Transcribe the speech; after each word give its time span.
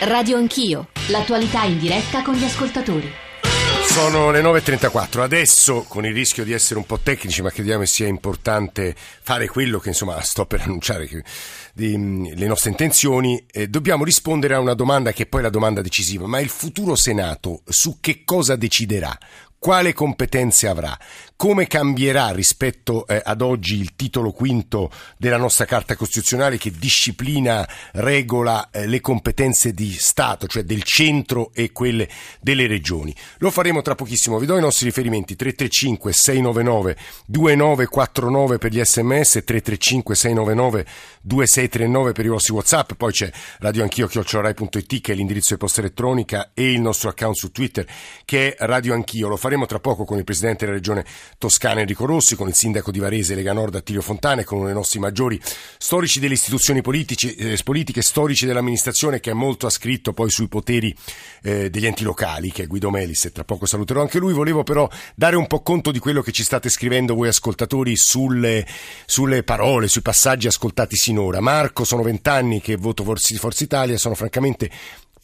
Radio 0.00 0.36
Anch'io, 0.36 0.88
l'attualità 1.08 1.64
in 1.64 1.78
diretta 1.78 2.22
con 2.22 2.34
gli 2.34 2.44
ascoltatori. 2.44 3.10
Sono 3.86 4.30
le 4.30 4.42
9.34, 4.42 5.20
adesso 5.20 5.84
con 5.86 6.04
il 6.04 6.12
rischio 6.12 6.42
di 6.44 6.52
essere 6.52 6.78
un 6.80 6.84
po' 6.84 6.98
tecnici 6.98 7.42
ma 7.42 7.50
crediamo 7.50 7.84
sia 7.84 8.08
importante 8.08 8.94
fare 8.96 9.46
quello 9.46 9.78
che 9.78 9.90
insomma 9.90 10.20
sto 10.20 10.46
per 10.46 10.62
annunciare 10.62 11.06
che, 11.06 11.22
di, 11.72 11.96
mm, 11.96 12.26
le 12.34 12.46
nostre 12.46 12.70
intenzioni, 12.70 13.44
eh, 13.50 13.68
dobbiamo 13.68 14.04
rispondere 14.04 14.54
a 14.54 14.58
una 14.58 14.74
domanda 14.74 15.12
che 15.12 15.22
è 15.22 15.26
poi 15.26 15.42
la 15.42 15.50
domanda 15.50 15.80
decisiva, 15.80 16.26
ma 16.26 16.40
il 16.40 16.48
futuro 16.48 16.96
Senato 16.96 17.62
su 17.66 17.98
che 18.00 18.22
cosa 18.24 18.56
deciderà? 18.56 19.16
quale 19.64 19.94
competenze 19.94 20.68
avrà, 20.68 20.94
come 21.36 21.66
cambierà 21.66 22.30
rispetto 22.30 23.06
eh, 23.06 23.20
ad 23.22 23.42
oggi 23.42 23.78
il 23.78 23.94
titolo 23.96 24.30
quinto 24.32 24.90
della 25.16 25.36
nostra 25.36 25.64
Carta 25.64 25.96
Costituzionale 25.96 26.58
che 26.58 26.70
disciplina, 26.70 27.68
regola 27.92 28.70
eh, 28.70 28.86
le 28.86 29.00
competenze 29.00 29.72
di 29.72 29.92
Stato, 29.92 30.46
cioè 30.46 30.62
del 30.62 30.82
centro 30.82 31.50
e 31.52 31.72
quelle 31.72 32.08
delle 32.40 32.66
regioni. 32.66 33.14
Lo 33.38 33.50
faremo 33.50 33.82
tra 33.82 33.94
pochissimo, 33.94 34.38
vi 34.38 34.46
do 34.46 34.56
i 34.56 34.60
nostri 34.60 34.86
riferimenti 34.86 35.34
335 35.36 36.12
699 36.12 36.96
2949 37.26 38.58
per 38.58 38.72
gli 38.72 38.82
sms, 38.82 39.42
335 39.44 40.14
699 40.14 40.86
2639 41.22 42.12
per 42.12 42.24
i 42.24 42.28
vostri 42.28 42.52
whatsapp, 42.54 42.92
poi 42.92 43.12
c'è 43.12 43.30
Radio 43.58 43.82
Anch'io 43.82 44.06
chiocciorai.it 44.06 45.00
che 45.00 45.12
è 45.12 45.14
l'indirizzo 45.14 45.54
di 45.54 45.60
posta 45.60 45.80
elettronica 45.80 46.50
e 46.54 46.72
il 46.72 46.80
nostro 46.80 47.08
account 47.08 47.36
su 47.36 47.50
Twitter 47.50 47.86
che 48.24 48.54
è 48.54 48.66
Radio 48.66 48.94
Anch'io. 48.94 49.28
Lo 49.28 49.36
faremo 49.36 49.66
tra 49.66 49.80
poco 49.80 50.04
con 50.04 50.18
il 50.18 50.24
Presidente 50.24 50.64
della 50.64 50.76
Regione 50.76 51.04
Toscana 51.38 51.80
Enrico 51.80 52.06
Rossi, 52.06 52.36
con 52.36 52.48
il 52.48 52.54
Sindaco 52.54 52.90
di 52.90 52.98
Varese 52.98 53.34
Lega 53.34 53.52
Nord 53.52 53.74
Attilio 53.74 54.02
Fontana 54.02 54.40
e 54.42 54.44
con 54.44 54.58
uno 54.58 54.66
dei 54.66 54.74
nostri 54.74 54.98
maggiori 54.98 55.40
storici 55.78 56.20
delle 56.20 56.34
istituzioni 56.34 56.80
politici, 56.80 57.34
eh, 57.34 57.58
politiche, 57.62 58.02
storici 58.02 58.46
dell'amministrazione 58.46 59.20
che 59.20 59.30
è 59.30 59.34
molto 59.34 59.66
ascritto 59.66 60.12
poi 60.12 60.30
sui 60.30 60.48
poteri 60.48 60.94
eh, 61.42 61.70
degli 61.70 61.86
enti 61.86 62.04
locali, 62.04 62.50
che 62.52 62.64
è 62.64 62.66
Guido 62.66 62.90
Melis 62.90 63.24
e 63.26 63.32
tra 63.32 63.44
poco 63.44 63.66
saluterò 63.66 64.00
anche 64.00 64.18
lui. 64.18 64.32
Volevo 64.32 64.62
però 64.62 64.88
dare 65.14 65.36
un 65.36 65.46
po' 65.46 65.62
conto 65.62 65.90
di 65.90 65.98
quello 65.98 66.22
che 66.22 66.32
ci 66.32 66.42
state 66.42 66.68
scrivendo 66.68 67.14
voi 67.14 67.28
ascoltatori 67.28 67.96
sulle, 67.96 68.66
sulle 69.06 69.42
parole, 69.42 69.88
sui 69.88 70.02
passaggi 70.02 70.46
ascoltati 70.46 70.96
sinora. 70.96 71.40
Marco, 71.40 71.84
sono 71.84 72.02
vent'anni 72.02 72.60
che 72.60 72.76
voto 72.76 73.04
Forza 73.04 73.64
Italia, 73.64 73.96
sono 73.98 74.14
francamente 74.14 74.70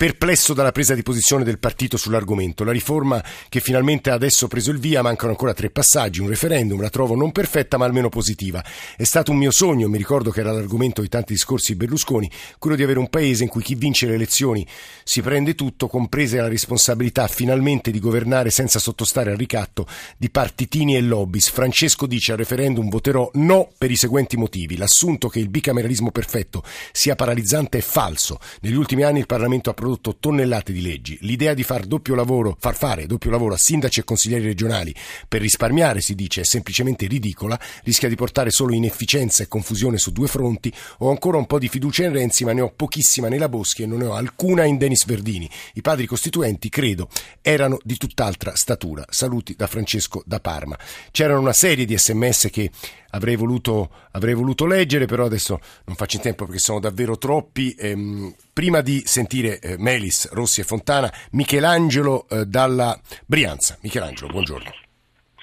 perplesso 0.00 0.54
dalla 0.54 0.72
presa 0.72 0.94
di 0.94 1.02
posizione 1.02 1.44
del 1.44 1.58
partito 1.58 1.98
sull'argomento. 1.98 2.64
La 2.64 2.72
riforma 2.72 3.22
che 3.50 3.60
finalmente 3.60 4.08
ha 4.08 4.14
adesso 4.14 4.48
preso 4.48 4.70
il 4.70 4.78
via, 4.78 5.02
mancano 5.02 5.32
ancora 5.32 5.52
tre 5.52 5.68
passaggi, 5.68 6.22
un 6.22 6.28
referendum, 6.28 6.80
la 6.80 6.88
trovo 6.88 7.14
non 7.14 7.32
perfetta 7.32 7.76
ma 7.76 7.84
almeno 7.84 8.08
positiva. 8.08 8.64
È 8.96 9.04
stato 9.04 9.30
un 9.30 9.36
mio 9.36 9.50
sogno, 9.50 9.90
mi 9.90 9.98
ricordo 9.98 10.30
che 10.30 10.40
era 10.40 10.52
l'argomento 10.52 11.02
di 11.02 11.08
tanti 11.08 11.34
discorsi 11.34 11.72
di 11.72 11.78
Berlusconi, 11.80 12.30
quello 12.58 12.76
di 12.76 12.82
avere 12.82 12.98
un 12.98 13.10
paese 13.10 13.42
in 13.42 13.50
cui 13.50 13.60
chi 13.60 13.74
vince 13.74 14.06
le 14.06 14.14
elezioni 14.14 14.66
si 15.04 15.20
prende 15.20 15.54
tutto, 15.54 15.86
comprese 15.86 16.38
la 16.38 16.48
responsabilità 16.48 17.26
finalmente 17.26 17.90
di 17.90 18.00
governare 18.00 18.48
senza 18.48 18.78
sottostare 18.78 19.32
al 19.32 19.36
ricatto 19.36 19.86
di 20.16 20.30
partitini 20.30 20.96
e 20.96 21.02
lobbies. 21.02 21.50
Francesco 21.50 22.06
dice 22.06 22.32
al 22.32 22.38
referendum 22.38 22.88
voterò 22.88 23.30
no 23.34 23.70
per 23.76 23.90
i 23.90 23.96
seguenti 23.96 24.38
motivi. 24.38 24.78
L'assunto 24.78 25.28
che 25.28 25.40
il 25.40 25.50
bicameralismo 25.50 26.10
perfetto 26.10 26.62
sia 26.90 27.16
paralizzante 27.16 27.76
è 27.76 27.82
falso. 27.82 28.38
Negli 28.62 28.76
ultimi 28.76 29.02
anni 29.02 29.18
il 29.18 29.26
Parlamento 29.26 29.68
ha 29.68 29.74
prodotto 29.74 29.88
prodotto 29.90 30.16
tonnellate 30.18 30.72
di 30.72 30.82
leggi. 30.82 31.18
L'idea 31.22 31.54
di 31.54 31.64
far 31.64 31.84
doppio 31.84 32.14
lavoro, 32.14 32.56
far 32.58 32.76
fare 32.76 33.06
doppio 33.06 33.30
lavoro 33.30 33.54
a 33.54 33.58
sindaci 33.58 34.00
e 34.00 34.04
consiglieri 34.04 34.44
regionali 34.44 34.94
per 35.26 35.40
risparmiare, 35.40 36.00
si 36.00 36.14
dice, 36.14 36.42
è 36.42 36.44
semplicemente 36.44 37.06
ridicola, 37.06 37.58
rischia 37.82 38.08
di 38.08 38.14
portare 38.14 38.50
solo 38.50 38.72
inefficienza 38.72 39.42
e 39.42 39.48
confusione 39.48 39.98
su 39.98 40.12
due 40.12 40.28
fronti. 40.28 40.72
Ho 40.98 41.10
ancora 41.10 41.38
un 41.38 41.46
po' 41.46 41.58
di 41.58 41.68
fiducia 41.68 42.04
in 42.04 42.12
Renzi, 42.12 42.44
ma 42.44 42.52
ne 42.52 42.60
ho 42.60 42.72
pochissima 42.74 43.28
nella 43.28 43.48
Boschi 43.48 43.82
e 43.82 43.86
non 43.86 43.98
ne 43.98 44.06
ho 44.06 44.14
alcuna 44.14 44.64
in 44.64 44.78
Denis 44.78 45.04
Verdini. 45.04 45.50
I 45.74 45.80
padri 45.80 46.06
costituenti, 46.06 46.68
credo, 46.68 47.08
erano 47.40 47.78
di 47.82 47.96
tutt'altra 47.96 48.52
statura. 48.54 49.04
Saluti 49.08 49.54
da 49.56 49.66
Francesco 49.66 50.22
da 50.24 50.38
Parma. 50.38 50.78
C'erano 51.10 51.40
una 51.40 51.52
serie 51.52 51.84
di 51.84 51.98
sms 51.98 52.48
che 52.52 52.70
avrei 53.10 53.36
voluto, 53.36 53.90
avrei 54.12 54.34
voluto 54.34 54.66
leggere, 54.66 55.06
però 55.06 55.24
adesso 55.24 55.58
non 55.86 55.96
faccio 55.96 56.16
in 56.16 56.22
tempo 56.22 56.44
perché 56.44 56.58
sono 56.58 56.80
davvero 56.80 57.18
troppi. 57.18 57.74
Ehm, 57.78 58.34
prima 58.52 58.80
di 58.80 59.02
sentire 59.04 59.58
eh, 59.58 59.76
Melis, 59.78 60.30
Rossi 60.32 60.60
e 60.60 60.64
Fontana, 60.64 61.10
Michelangelo 61.32 62.26
eh, 62.28 62.44
dalla 62.44 62.98
Brianza. 63.26 63.76
Michelangelo, 63.82 64.30
buongiorno. 64.30 64.70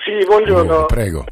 Sì, 0.03 0.25
buongiorno. 0.25 0.85
Prego. 0.85 1.25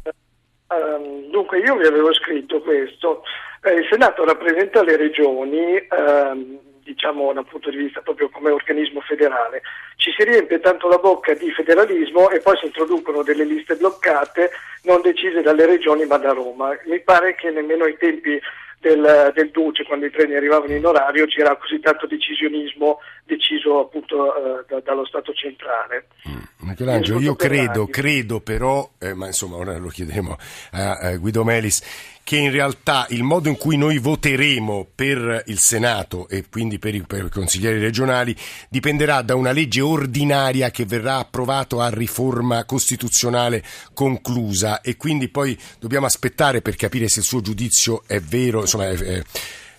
Uh, 0.68 1.30
dunque, 1.30 1.58
io 1.60 1.76
vi 1.76 1.86
avevo 1.86 2.12
scritto 2.12 2.60
questo. 2.60 3.22
Eh, 3.62 3.74
il 3.74 3.86
Senato 3.90 4.24
rappresenta 4.24 4.82
le 4.82 4.96
regioni. 4.96 5.76
Uh, 5.88 6.65
diciamo 6.86 7.32
da 7.32 7.40
un 7.40 7.46
punto 7.46 7.68
di 7.70 7.76
vista 7.76 8.00
proprio 8.00 8.30
come 8.30 8.50
organismo 8.50 9.00
federale. 9.00 9.62
Ci 9.96 10.12
si 10.16 10.22
riempie 10.24 10.60
tanto 10.60 10.88
la 10.88 10.98
bocca 10.98 11.34
di 11.34 11.50
federalismo 11.50 12.30
e 12.30 12.40
poi 12.40 12.56
si 12.58 12.66
introducono 12.66 13.22
delle 13.22 13.44
liste 13.44 13.74
bloccate 13.74 14.50
non 14.82 15.02
decise 15.02 15.42
dalle 15.42 15.66
regioni 15.66 16.06
ma 16.06 16.16
da 16.16 16.32
Roma. 16.32 16.70
Mi 16.86 17.00
pare 17.00 17.34
che 17.34 17.50
nemmeno 17.50 17.84
ai 17.84 17.96
tempi 17.98 18.40
del, 18.78 19.32
del, 19.34 19.50
Duce, 19.50 19.84
quando 19.84 20.06
i 20.06 20.10
treni 20.10 20.36
arrivavano 20.36 20.72
in 20.72 20.86
orario, 20.86 21.26
c'era 21.26 21.56
così 21.56 21.80
tanto 21.80 22.06
decisionismo 22.06 23.00
deciso 23.24 23.80
appunto 23.80 24.36
eh, 24.36 24.64
da, 24.68 24.80
dallo 24.80 25.04
Stato 25.04 25.32
centrale. 25.32 26.06
Mm. 26.28 26.44
Michelangelo, 26.58 27.20
io 27.20 27.34
credo, 27.34 27.86
credo 27.86 28.40
però, 28.40 28.88
eh, 28.98 29.14
ma 29.14 29.26
insomma 29.26 29.56
ora 29.56 29.76
lo 29.76 29.88
chiederemo 29.88 30.36
a, 30.72 30.92
a 30.92 31.16
Guido 31.16 31.44
Melis, 31.44 32.15
che 32.26 32.38
in 32.38 32.50
realtà 32.50 33.06
il 33.10 33.22
modo 33.22 33.48
in 33.48 33.56
cui 33.56 33.76
noi 33.76 33.98
voteremo 33.98 34.88
per 34.92 35.44
il 35.46 35.60
Senato 35.60 36.26
e 36.28 36.46
quindi 36.50 36.80
per 36.80 36.92
i, 36.92 37.02
per 37.02 37.26
i 37.26 37.30
consiglieri 37.30 37.78
regionali 37.78 38.34
dipenderà 38.68 39.22
da 39.22 39.36
una 39.36 39.52
legge 39.52 39.80
ordinaria 39.80 40.72
che 40.72 40.84
verrà 40.86 41.18
approvata 41.18 41.84
a 41.84 41.88
riforma 41.88 42.64
costituzionale 42.64 43.62
conclusa. 43.94 44.80
E 44.80 44.96
quindi 44.96 45.28
poi 45.28 45.56
dobbiamo 45.78 46.06
aspettare 46.06 46.62
per 46.62 46.74
capire 46.74 47.06
se 47.06 47.20
il 47.20 47.24
suo 47.24 47.40
giudizio 47.40 48.02
è 48.08 48.18
vero, 48.18 48.62
insomma, 48.62 48.88
è, 48.88 48.96
è 48.96 49.22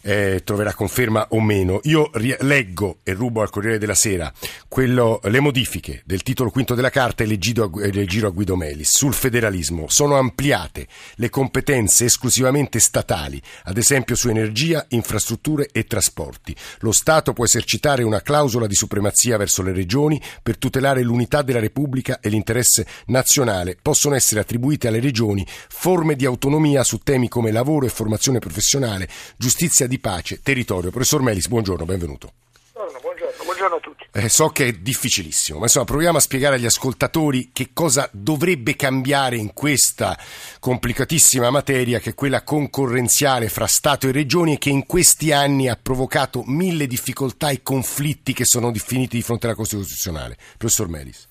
eh, 0.07 0.41
troverà 0.45 0.73
conferma 0.73 1.28
o 1.31 1.41
meno. 1.41 1.81
Io 1.84 2.09
leggo 2.13 3.00
e 3.03 3.12
rubo 3.12 3.41
al 3.41 3.50
Corriere 3.50 3.78
della 3.78 3.94
Sera 3.94 4.31
quello, 4.69 5.19
le 5.23 5.41
modifiche 5.41 6.01
del 6.06 6.23
titolo 6.23 6.50
quinto 6.50 6.75
della 6.75 6.90
Carta 6.90 7.23
e 7.23 7.28
le 7.28 7.38
giro, 7.38 7.66
a, 7.66 8.29
Guido 8.29 8.56
Melis 8.56 8.95
sul 8.95 9.13
federalismo. 9.13 9.90
Sono 9.90 10.16
ampliate 10.16 10.88
le 11.16 11.29
competenze 11.29 12.06
esclusivamente 12.06 12.79
statali, 12.79 13.41
ad 13.66 13.78
esempio 13.78 14.16
su 14.16 14.29
energia, 14.29 14.85
infrastrutture 14.90 15.68
e 15.73 15.84
trasporti. 15.84 16.56
Lo 16.79 16.94
Stato 16.94 17.34
può 17.34 17.44
esercitare 17.44 18.03
una 18.03 18.22
clausola 18.22 18.66
di 18.66 18.75
supremazia 18.75 19.35
verso 19.35 19.62
le 19.62 19.74
regioni 19.74 20.22
per 20.41 20.57
tutelare 20.57 21.01
l'unità 21.01 21.41
della 21.41 21.59
Repubblica 21.59 22.22
e 22.22 22.29
l'interesse 22.29 22.88
nazionale. 23.07 23.78
Possono 23.81 24.16
essere 24.16 24.39
attribuite 24.39 24.88
alle 24.88 25.01
regioni 25.01 25.45
forme 25.68 26.16
di 26.16 26.25
autonomia 26.25 26.84
su 26.85 27.00
temi 27.00 27.28
come 27.28 27.51
lavoro 27.51 27.85
e 27.85 27.89
formazione 27.89 28.39
professionale, 28.39 29.09
giustizia 29.35 29.85
di 29.85 29.95
di 29.97 30.00
pace, 30.00 30.41
territorio. 30.41 30.91
Professor 30.91 31.22
Melis, 31.22 31.47
buongiorno, 31.47 31.84
benvenuto. 31.85 32.31
Buongiorno, 32.74 33.00
buongiorno, 33.02 33.44
buongiorno 33.44 33.75
a 33.75 33.80
tutti. 33.80 34.08
Eh, 34.13 34.30
so 34.30 34.50
che 34.50 34.68
è 34.68 34.72
difficilissimo, 34.72 35.58
ma 35.58 35.66
insomma 35.66 35.85
proviamo 35.85 36.18
a 36.18 36.22
spiegare 36.22 36.56
agli 36.56 36.66
ascoltatori 36.66 37.50
che 37.52 37.69
cosa 37.74 38.07
dovrebbe 38.12 38.75
cambiare 38.75 39.36
in 39.36 39.53
questa 39.53 40.16
complicatissima 40.59 41.50
materia 41.50 41.97
che 41.97 42.12
è 42.12 42.13
quella 42.13 42.44
concorrenziale 42.44 43.50
fra 43.50 43.66
Stato 43.66 44.07
e 44.07 44.12
Regioni 44.12 44.53
e 44.53 44.57
che 44.59 44.69
in 44.69 44.86
questi 44.86 45.31
anni 45.31 45.68
ha 45.68 45.80
provocato 45.81 46.44
mille 46.46 46.86
difficoltà 46.86 47.50
e 47.50 47.63
conflitti 47.63 48.34
che 48.34 48.46
sono 48.46 48.72
finiti 48.74 49.18
di 49.18 49.24
fronte 49.24 49.47
alla 49.47 49.56
Costituzionale. 49.56 50.38
Professor 50.57 50.88
Melis. 50.88 51.28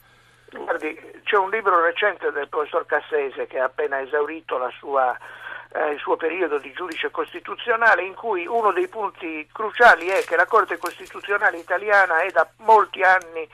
Guardi, 0.50 0.98
c'è 1.22 1.36
un 1.36 1.50
libro 1.50 1.80
recente 1.80 2.32
del 2.32 2.48
professor 2.48 2.84
Cassese 2.86 3.46
che 3.46 3.58
ha 3.58 3.64
appena 3.64 4.00
esaurito 4.00 4.58
la 4.58 4.70
sua 4.78 5.16
eh, 5.72 5.90
il 5.92 5.98
suo 5.98 6.16
periodo 6.16 6.58
di 6.58 6.72
giudice 6.72 7.10
costituzionale 7.10 8.02
in 8.02 8.14
cui 8.14 8.46
uno 8.46 8.72
dei 8.72 8.88
punti 8.88 9.48
cruciali 9.52 10.06
è 10.08 10.24
che 10.24 10.36
la 10.36 10.46
Corte 10.46 10.78
Costituzionale 10.78 11.58
italiana 11.58 12.20
è 12.20 12.30
da 12.30 12.48
molti 12.58 13.02
anni 13.02 13.48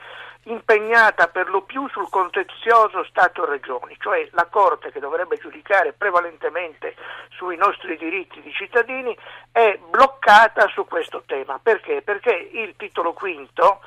impegnata 0.45 1.29
per 1.29 1.49
lo 1.49 1.63
più 1.63 1.89
sul 1.89 2.09
contenzioso 2.09 3.05
Stato-Regioni, 3.05 3.97
cioè 4.01 4.29
la 4.33 4.47
Corte 4.47 4.91
che 4.91 4.99
dovrebbe 4.99 5.39
giudicare 5.39 5.93
prevalentemente 5.93 6.97
sui 7.31 7.57
nostri 7.57 7.97
diritti 7.97 8.41
di 8.41 8.53
cittadini 8.53 9.17
è 9.53 9.79
bloccata 9.89 10.67
su 10.69 10.85
questo 10.87 11.23
tema. 11.27 11.61
Perché? 11.63 12.03
Perché 12.03 12.51
il 12.53 12.75
titolo 12.77 13.13
quinto 13.13 13.81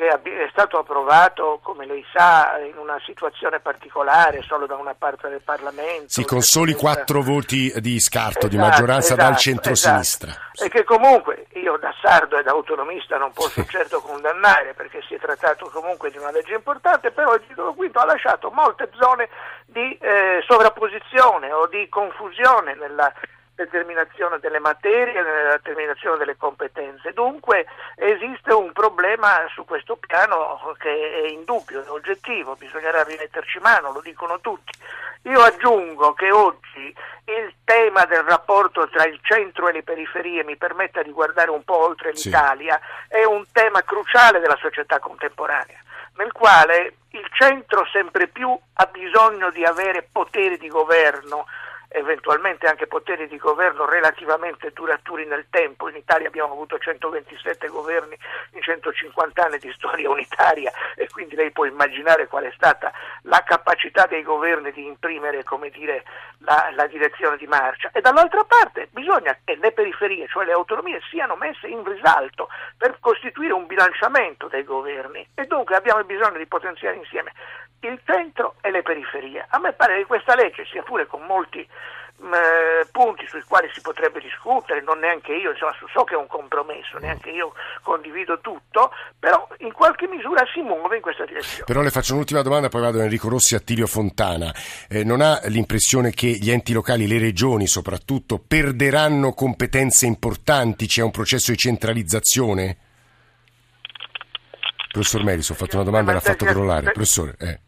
che 0.00 0.44
è 0.44 0.48
stato 0.50 0.78
approvato, 0.78 1.60
come 1.62 1.84
lei 1.84 2.02
sa, 2.10 2.58
in 2.58 2.78
una 2.78 2.98
situazione 3.04 3.60
particolare, 3.60 4.40
solo 4.40 4.64
da 4.64 4.76
una 4.76 4.94
parte 4.94 5.28
del 5.28 5.42
Parlamento. 5.42 6.08
Sì, 6.08 6.24
con 6.24 6.40
soli 6.40 6.72
quattro 6.72 7.20
voti 7.20 7.70
di 7.80 8.00
scarto, 8.00 8.30
esatto, 8.30 8.48
di 8.48 8.56
maggioranza 8.56 9.12
esatto, 9.12 9.28
dal 9.28 9.36
centro-sinistra. 9.36 10.30
Esatto. 10.30 10.64
E 10.64 10.68
che 10.70 10.84
comunque 10.84 11.46
io 11.52 11.76
da 11.76 11.94
sardo 12.00 12.38
e 12.38 12.42
da 12.42 12.52
autonomista 12.52 13.18
non 13.18 13.30
posso 13.32 13.62
certo 13.66 14.00
condannare, 14.00 14.72
perché 14.72 15.02
si 15.06 15.14
è 15.14 15.18
trattato 15.18 15.68
comunque 15.68 16.10
di 16.10 16.16
una 16.16 16.30
legge 16.30 16.54
importante, 16.54 17.10
però 17.10 17.34
il 17.34 17.44
titolo 17.46 17.74
quinto 17.74 17.98
ha 17.98 18.06
lasciato 18.06 18.50
molte 18.50 18.88
zone 18.98 19.28
di 19.66 19.98
eh, 20.00 20.42
sovrapposizione 20.46 21.52
o 21.52 21.66
di 21.66 21.86
confusione 21.90 22.74
nella 22.74 23.12
determinazione 23.64 24.38
delle 24.38 24.58
materie, 24.58 25.22
nella 25.22 25.56
determinazione 25.56 26.16
delle 26.16 26.36
competenze. 26.36 27.12
Dunque 27.12 27.66
esiste 27.96 28.52
un 28.52 28.72
problema 28.72 29.46
su 29.52 29.64
questo 29.64 29.96
piano 29.96 30.74
che 30.78 31.22
è 31.22 31.28
indubbio, 31.28 31.84
è 31.84 31.90
oggettivo, 31.90 32.56
bisognerà 32.56 33.02
rimetterci 33.02 33.58
mano, 33.58 33.92
lo 33.92 34.00
dicono 34.00 34.40
tutti. 34.40 34.72
Io 35.24 35.40
aggiungo 35.42 36.14
che 36.14 36.30
oggi 36.32 36.94
il 37.26 37.54
tema 37.64 38.06
del 38.06 38.22
rapporto 38.22 38.88
tra 38.88 39.04
il 39.04 39.20
centro 39.22 39.68
e 39.68 39.72
le 39.72 39.82
periferie, 39.82 40.44
mi 40.44 40.56
permetta 40.56 41.02
di 41.02 41.12
guardare 41.12 41.50
un 41.50 41.62
po' 41.62 41.76
oltre 41.76 42.12
l'Italia, 42.12 42.80
sì. 43.08 43.16
è 43.16 43.24
un 43.24 43.44
tema 43.52 43.82
cruciale 43.82 44.40
della 44.40 44.56
società 44.56 44.98
contemporanea, 44.98 45.78
nel 46.16 46.32
quale 46.32 46.94
il 47.10 47.28
centro 47.32 47.84
sempre 47.92 48.28
più 48.28 48.58
ha 48.74 48.86
bisogno 48.86 49.50
di 49.50 49.64
avere 49.64 50.08
poteri 50.10 50.56
di 50.56 50.68
governo, 50.68 51.46
eventualmente 51.90 52.66
anche 52.66 52.86
poteri 52.86 53.26
di 53.26 53.36
governo 53.36 53.84
relativamente 53.84 54.70
duraturi 54.72 55.26
nel 55.26 55.46
tempo. 55.50 55.88
In 55.88 55.96
Italia 55.96 56.28
abbiamo 56.28 56.52
avuto 56.52 56.78
127 56.78 57.68
governi 57.68 58.16
in 58.52 58.62
150 58.62 59.44
anni 59.44 59.58
di 59.58 59.72
storia 59.76 60.08
unitaria 60.08 60.72
e 60.94 61.08
quindi 61.08 61.34
lei 61.34 61.50
può 61.50 61.64
immaginare 61.64 62.28
qual 62.28 62.44
è 62.44 62.52
stata 62.54 62.92
la 63.22 63.42
capacità 63.44 64.06
dei 64.06 64.22
governi 64.22 64.70
di 64.72 64.86
imprimere 64.86 65.44
dire, 65.72 66.04
la, 66.38 66.70
la 66.74 66.86
direzione 66.86 67.36
di 67.36 67.46
marcia. 67.46 67.90
E 67.92 68.00
dall'altra 68.00 68.44
parte 68.44 68.88
bisogna 68.92 69.36
che 69.44 69.56
le 69.56 69.72
periferie, 69.72 70.26
cioè 70.28 70.44
le 70.44 70.52
autonomie, 70.52 71.00
siano 71.10 71.36
messe 71.36 71.66
in 71.66 71.84
risalto 71.84 72.48
per 72.76 72.98
costituire 73.00 73.52
un 73.52 73.66
bilanciamento 73.66 74.46
dei 74.48 74.64
governi 74.64 75.26
e 75.34 75.44
dunque 75.46 75.76
abbiamo 75.76 76.04
bisogno 76.04 76.38
di 76.38 76.46
potenziare 76.46 76.96
insieme 76.96 77.32
il 77.80 78.00
centro 78.04 78.56
e 78.60 78.70
le 78.70 78.82
periferie. 78.82 79.44
A 79.48 79.58
me 79.58 79.72
pare 79.72 79.98
che 79.98 80.06
questa 80.06 80.34
legge, 80.34 80.66
sia 80.70 80.82
pure 80.82 81.06
con 81.06 81.22
molti 81.22 81.66
mh, 82.20 82.26
mm, 82.26 82.32
eh, 82.32 82.86
punti 82.90 83.26
sui 83.26 83.42
quali 83.46 83.68
si 83.72 83.80
potrebbe 83.80 84.20
discutere, 84.20 84.82
non 84.82 84.98
neanche 84.98 85.32
io, 85.32 85.50
insomma, 85.50 85.72
so 85.92 86.04
che 86.04 86.14
è 86.14 86.16
un 86.16 86.26
compromesso, 86.26 86.98
neanche 86.98 87.30
io 87.30 87.52
condivido 87.82 88.40
tutto, 88.40 88.92
però 89.18 89.48
in 89.58 89.72
qualche 89.72 90.06
misura 90.06 90.44
si 90.52 90.60
muove 90.60 90.96
in 90.96 91.02
questa 91.02 91.24
direzione. 91.24 91.64
Però 91.64 91.80
le 91.80 91.90
faccio 91.90 92.14
un'ultima 92.14 92.42
domanda, 92.42 92.68
poi 92.68 92.82
vado 92.82 93.00
a 93.00 93.04
Enrico 93.04 93.28
Rossi 93.28 93.54
a 93.54 93.60
Tirio 93.60 93.86
Fontana. 93.86 94.52
Eh, 94.88 95.04
non 95.04 95.20
ha 95.20 95.40
l'impressione 95.44 96.10
che 96.10 96.26
gli 96.26 96.50
enti 96.50 96.72
locali, 96.72 97.06
le 97.06 97.18
regioni 97.18 97.66
soprattutto, 97.66 98.38
perderanno 98.38 99.32
competenze 99.32 100.06
importanti? 100.06 100.86
C'è 100.86 101.02
un 101.02 101.10
processo 101.10 101.50
di 101.50 101.56
centralizzazione? 101.56 102.76
Professor 104.92 105.22
Meris, 105.22 105.48
ho 105.50 105.54
fatto 105.54 105.76
una 105.76 105.84
domanda 105.84 106.10
e 106.10 106.14
l'ha 106.14 106.20
fatto 106.20 106.44
crollare. 106.44 106.90
Professore, 106.90 107.36
eh. 107.38 107.60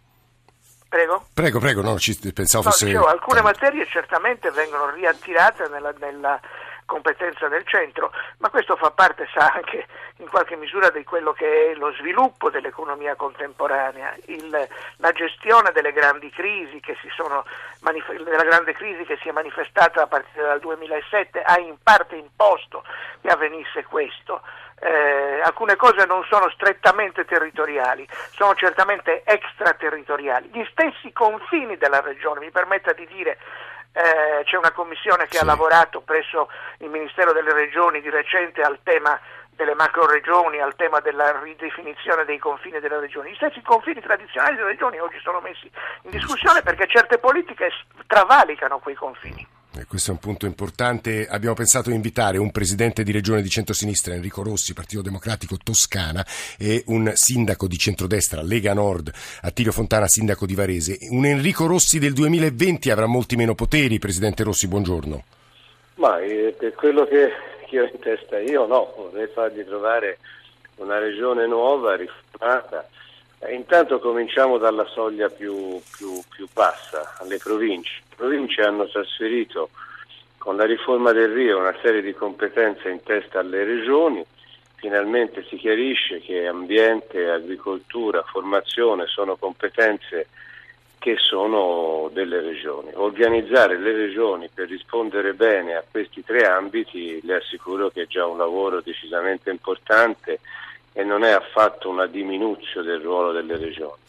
Prego? 0.92 1.24
Prego, 1.32 1.58
prego, 1.58 1.82
no, 1.82 1.98
ci, 1.98 2.14
pensavo 2.34 2.64
no, 2.64 2.70
fosse... 2.70 2.84
Dicevo, 2.84 3.06
alcune 3.06 3.40
materie 3.40 3.86
certamente 3.86 4.50
vengono 4.50 4.90
riattirate 4.90 5.66
nella, 5.70 5.90
nella, 5.98 6.38
competenza 6.84 7.49
del 7.49 7.67
centro, 7.67 8.12
ma 8.38 8.50
questo 8.50 8.76
fa 8.76 8.90
parte, 8.90 9.29
sa, 9.32 9.52
anche 9.55 9.87
in 10.17 10.29
qualche 10.29 10.56
misura 10.56 10.90
di 10.90 11.05
quello 11.05 11.32
che 11.32 11.73
è 11.73 11.75
lo 11.75 11.93
sviluppo 11.93 12.50
dell'economia 12.50 13.14
contemporanea, 13.14 14.14
Il, 14.26 14.69
la 14.96 15.12
gestione 15.12 15.73
delle 15.73 15.93
grandi 15.93 16.31
crisi 16.31 16.81
che 16.81 16.96
si 17.00 17.08
sono, 17.14 17.44
della 17.81 18.44
grande 18.44 18.73
crisi 18.75 19.05
che 19.05 19.19
si 19.23 19.29
è 19.29 19.32
manifestata 19.32 20.02
a 20.02 20.06
partire 20.06 20.46
dal 20.46 20.61
2007 20.61 21.43
ha 21.43 21.58
in 21.58 21.76
parte 21.82 22.17
imposto 22.17 22.84
che 23.20 23.29
avvenisse 23.29 23.84
questo 23.84 24.40
eh, 24.82 25.40
alcune 25.44 25.76
cose 25.76 26.05
non 26.06 26.25
sono 26.29 26.50
strettamente 26.50 27.25
territoriali, 27.25 28.06
sono 28.32 28.55
certamente 28.55 29.23
extraterritoriali. 29.25 30.50
Gli 30.52 30.67
stessi 30.73 31.12
confini 31.12 31.76
della 31.76 32.00
regione, 32.00 32.40
mi 32.40 32.50
permetta 32.50 32.93
di 32.93 33.06
dire, 33.06 33.38
eh, 33.92 34.44
c'è 34.44 34.56
una 34.56 34.72
commissione 34.72 35.26
che 35.26 35.36
sì. 35.36 35.42
ha 35.42 35.44
lavorato 35.44 36.00
presso 36.00 36.48
il 36.78 36.88
Ministero 36.88 37.32
delle 37.32 37.52
Regioni 37.52 38.00
di 38.00 38.10
recente 38.10 38.62
al 38.62 38.78
tema 38.82 39.18
delle 39.54 39.74
macro 39.74 40.06
regioni, 40.06 40.60
al 40.60 40.74
tema 40.76 41.00
della 41.00 41.38
ridefinizione 41.40 42.24
dei 42.24 42.38
confini 42.38 42.80
delle 42.80 42.98
regioni. 42.98 43.30
Gli 43.30 43.36
stessi 43.36 43.60
confini 43.62 44.00
tradizionali 44.00 44.56
delle 44.56 44.68
regioni 44.68 44.98
oggi 44.98 45.18
sono 45.20 45.40
messi 45.40 45.70
in 46.02 46.10
discussione 46.10 46.62
perché 46.62 46.86
certe 46.88 47.18
politiche 47.18 47.70
travalicano 48.06 48.78
quei 48.78 48.94
confini. 48.94 49.46
Eh, 49.74 49.86
questo 49.86 50.10
è 50.10 50.12
un 50.12 50.19
punto 50.19 50.44
importante. 50.44 51.26
Abbiamo 51.26 51.54
pensato 51.54 51.88
di 51.88 51.94
invitare 51.94 52.36
un 52.36 52.50
presidente 52.50 53.02
di 53.02 53.10
regione 53.10 53.40
di 53.40 53.48
centrosinistra, 53.48 54.12
Enrico 54.12 54.42
Rossi, 54.42 54.74
Partito 54.74 55.00
Democratico 55.00 55.56
Toscana, 55.62 56.24
e 56.58 56.82
un 56.88 57.10
sindaco 57.14 57.66
di 57.66 57.78
centrodestra, 57.78 58.42
Lega 58.42 58.74
Nord, 58.74 59.10
Attilio 59.40 59.72
Fontana, 59.72 60.06
sindaco 60.08 60.44
di 60.44 60.54
Varese. 60.54 60.98
Un 61.10 61.24
Enrico 61.24 61.66
Rossi 61.66 61.98
del 61.98 62.12
2020 62.12 62.90
avrà 62.90 63.06
molti 63.06 63.36
meno 63.36 63.54
poteri. 63.54 63.98
Presidente 63.98 64.42
Rossi, 64.42 64.69
buongiorno. 64.69 65.24
Ma 65.94 66.20
eh, 66.20 66.54
per 66.58 66.74
quello 66.74 67.06
che, 67.06 67.30
che 67.66 67.80
ho 67.80 67.84
in 67.84 67.98
testa 67.98 68.38
io, 68.40 68.66
no, 68.66 68.92
vorrei 68.96 69.28
fargli 69.28 69.64
trovare 69.64 70.19
una 70.76 70.98
regione 70.98 71.46
nuova, 71.46 71.96
riformata 71.96 72.86
eh, 73.44 73.54
intanto 73.54 73.98
cominciamo 73.98 74.58
dalla 74.58 74.86
soglia 74.86 75.28
più, 75.28 75.80
più, 75.96 76.22
più 76.28 76.46
bassa, 76.52 77.14
alle 77.19 77.38
province. 77.38 78.01
Province 78.16 78.62
hanno 78.62 78.86
trasferito 78.86 79.70
con 80.38 80.56
la 80.56 80.64
riforma 80.64 81.12
del 81.12 81.32
Rio 81.32 81.58
una 81.58 81.76
serie 81.82 82.02
di 82.02 82.12
competenze 82.14 82.88
in 82.90 83.02
testa 83.02 83.38
alle 83.38 83.64
regioni, 83.64 84.24
finalmente 84.74 85.44
si 85.48 85.56
chiarisce 85.56 86.20
che 86.20 86.46
ambiente, 86.46 87.30
agricoltura, 87.30 88.22
formazione 88.22 89.06
sono 89.06 89.36
competenze 89.36 90.26
che 90.98 91.16
sono 91.16 92.10
delle 92.12 92.40
regioni. 92.40 92.90
Organizzare 92.94 93.78
le 93.78 93.92
regioni 93.92 94.48
per 94.52 94.68
rispondere 94.68 95.34
bene 95.34 95.74
a 95.74 95.84
questi 95.88 96.24
tre 96.24 96.46
ambiti 96.46 97.20
le 97.22 97.36
assicuro 97.36 97.90
che 97.90 98.02
è 98.02 98.06
già 98.06 98.26
un 98.26 98.38
lavoro 98.38 98.80
decisamente 98.80 99.50
importante 99.50 100.40
e 100.92 101.04
non 101.04 101.24
è 101.24 101.30
affatto 101.30 101.88
una 101.88 102.06
diminuzione 102.06 102.86
del 102.86 103.00
ruolo 103.00 103.32
delle 103.32 103.56
regioni. 103.56 104.00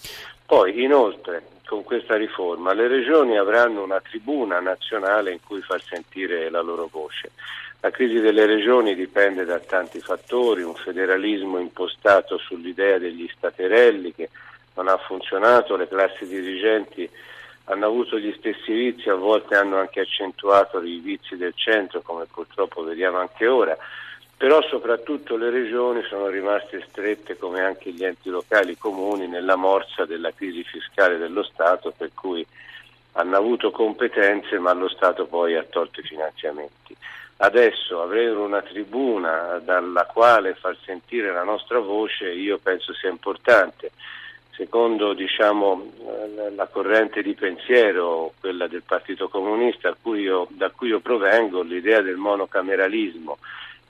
Poi 0.46 0.84
inoltre 0.84 1.53
con 1.66 1.84
questa 1.84 2.16
riforma 2.16 2.74
le 2.74 2.88
regioni 2.88 3.38
avranno 3.38 3.84
una 3.84 4.02
tribuna 4.02 4.60
nazionale 4.60 5.32
in 5.32 5.40
cui 5.46 5.62
far 5.62 5.82
sentire 5.82 6.50
la 6.50 6.62
loro 6.62 6.88
voce. 6.92 7.32
La 7.80 7.92
crisi 7.92 8.20
delle 8.20 8.46
regioni 8.46 8.96
dipende 8.96 9.44
da 9.44 9.60
tanti 9.60 10.00
fattori, 10.00 10.62
un 10.62 10.76
federalismo 10.76 11.60
impostato 11.60 12.38
sull'idea 12.38 12.98
degli 12.98 13.30
staterelli 13.36 14.14
che 14.14 14.30
non 14.76 14.88
ha 14.88 14.98
funzionato, 14.98 15.76
le 15.76 15.88
classi 15.88 16.26
dirigenti 16.26 17.10
hanno 17.66 17.86
avuto 17.86 18.18
gli 18.18 18.34
stessi 18.38 18.74
vizi, 18.74 19.10
a 19.10 19.16
volte 19.16 19.56
hanno 19.56 19.78
anche 19.78 20.02
accentuato 20.02 20.82
i 20.82 21.00
vizi 21.00 21.38
del 21.38 21.54
centro, 21.56 22.02
come 22.02 22.26
purtroppo 22.32 22.84
vediamo 22.84 23.18
anche 23.20 23.48
ora 23.48 23.78
però 24.38 24.62
soprattutto 24.64 25.38
le 25.38 25.50
regioni 25.50 26.04
sono 26.04 26.28
rimaste 26.28 26.86
strette 26.90 27.38
come 27.38 27.62
anche 27.62 27.92
gli 27.92 28.04
enti 28.04 28.30
locali 28.30 28.78
comuni 28.78 29.28
nella 29.28 29.56
morsa 29.56 30.06
della 30.06 30.34
crisi 30.34 30.64
fiscale 30.64 31.18
dello 31.18 31.44
Stato 31.44 31.94
per 31.96 32.12
cui 32.14 32.46
hanno 33.14 33.38
avuto 33.38 33.72
competenze 33.72 34.60
ma 34.60 34.74
lo 34.74 34.90
Stato 34.90 35.26
poi 35.26 35.56
ha 35.56 35.64
tolto 35.64 36.00
i 36.00 36.04
finanziamenti. 36.04 36.96
Adesso 37.38 38.02
avere 38.02 38.32
una 38.32 38.62
tribuna 38.62 39.60
dalla 39.64 40.06
quale 40.06 40.56
far 40.56 40.78
sentire 40.84 41.32
la 41.32 41.44
nostra 41.44 41.80
voce 41.80 42.32
io 42.32 42.58
penso 42.58 42.94
sia 42.94 43.10
importante. 43.10 43.92
Secondo 44.56 45.14
diciamo, 45.14 45.92
la 46.56 46.68
corrente 46.68 47.24
di 47.24 47.34
pensiero, 47.34 48.34
quella 48.40 48.68
del 48.68 48.84
Partito 48.84 49.28
Comunista 49.28 49.96
cui 50.00 50.22
io, 50.22 50.48
da 50.52 50.70
cui 50.70 50.90
io 50.90 51.00
provengo, 51.00 51.64
l'idea 51.64 52.02
del 52.02 52.18
monocameralismo 52.18 53.40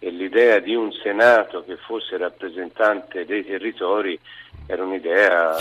e 0.04 0.10
l'idea 0.10 0.60
di 0.60 0.76
un 0.76 0.92
Senato 0.92 1.64
che 1.64 1.78
fosse 1.78 2.18
rappresentante 2.18 3.24
dei 3.24 3.46
territori 3.46 4.20
era 4.68 4.84
un'idea 4.84 5.56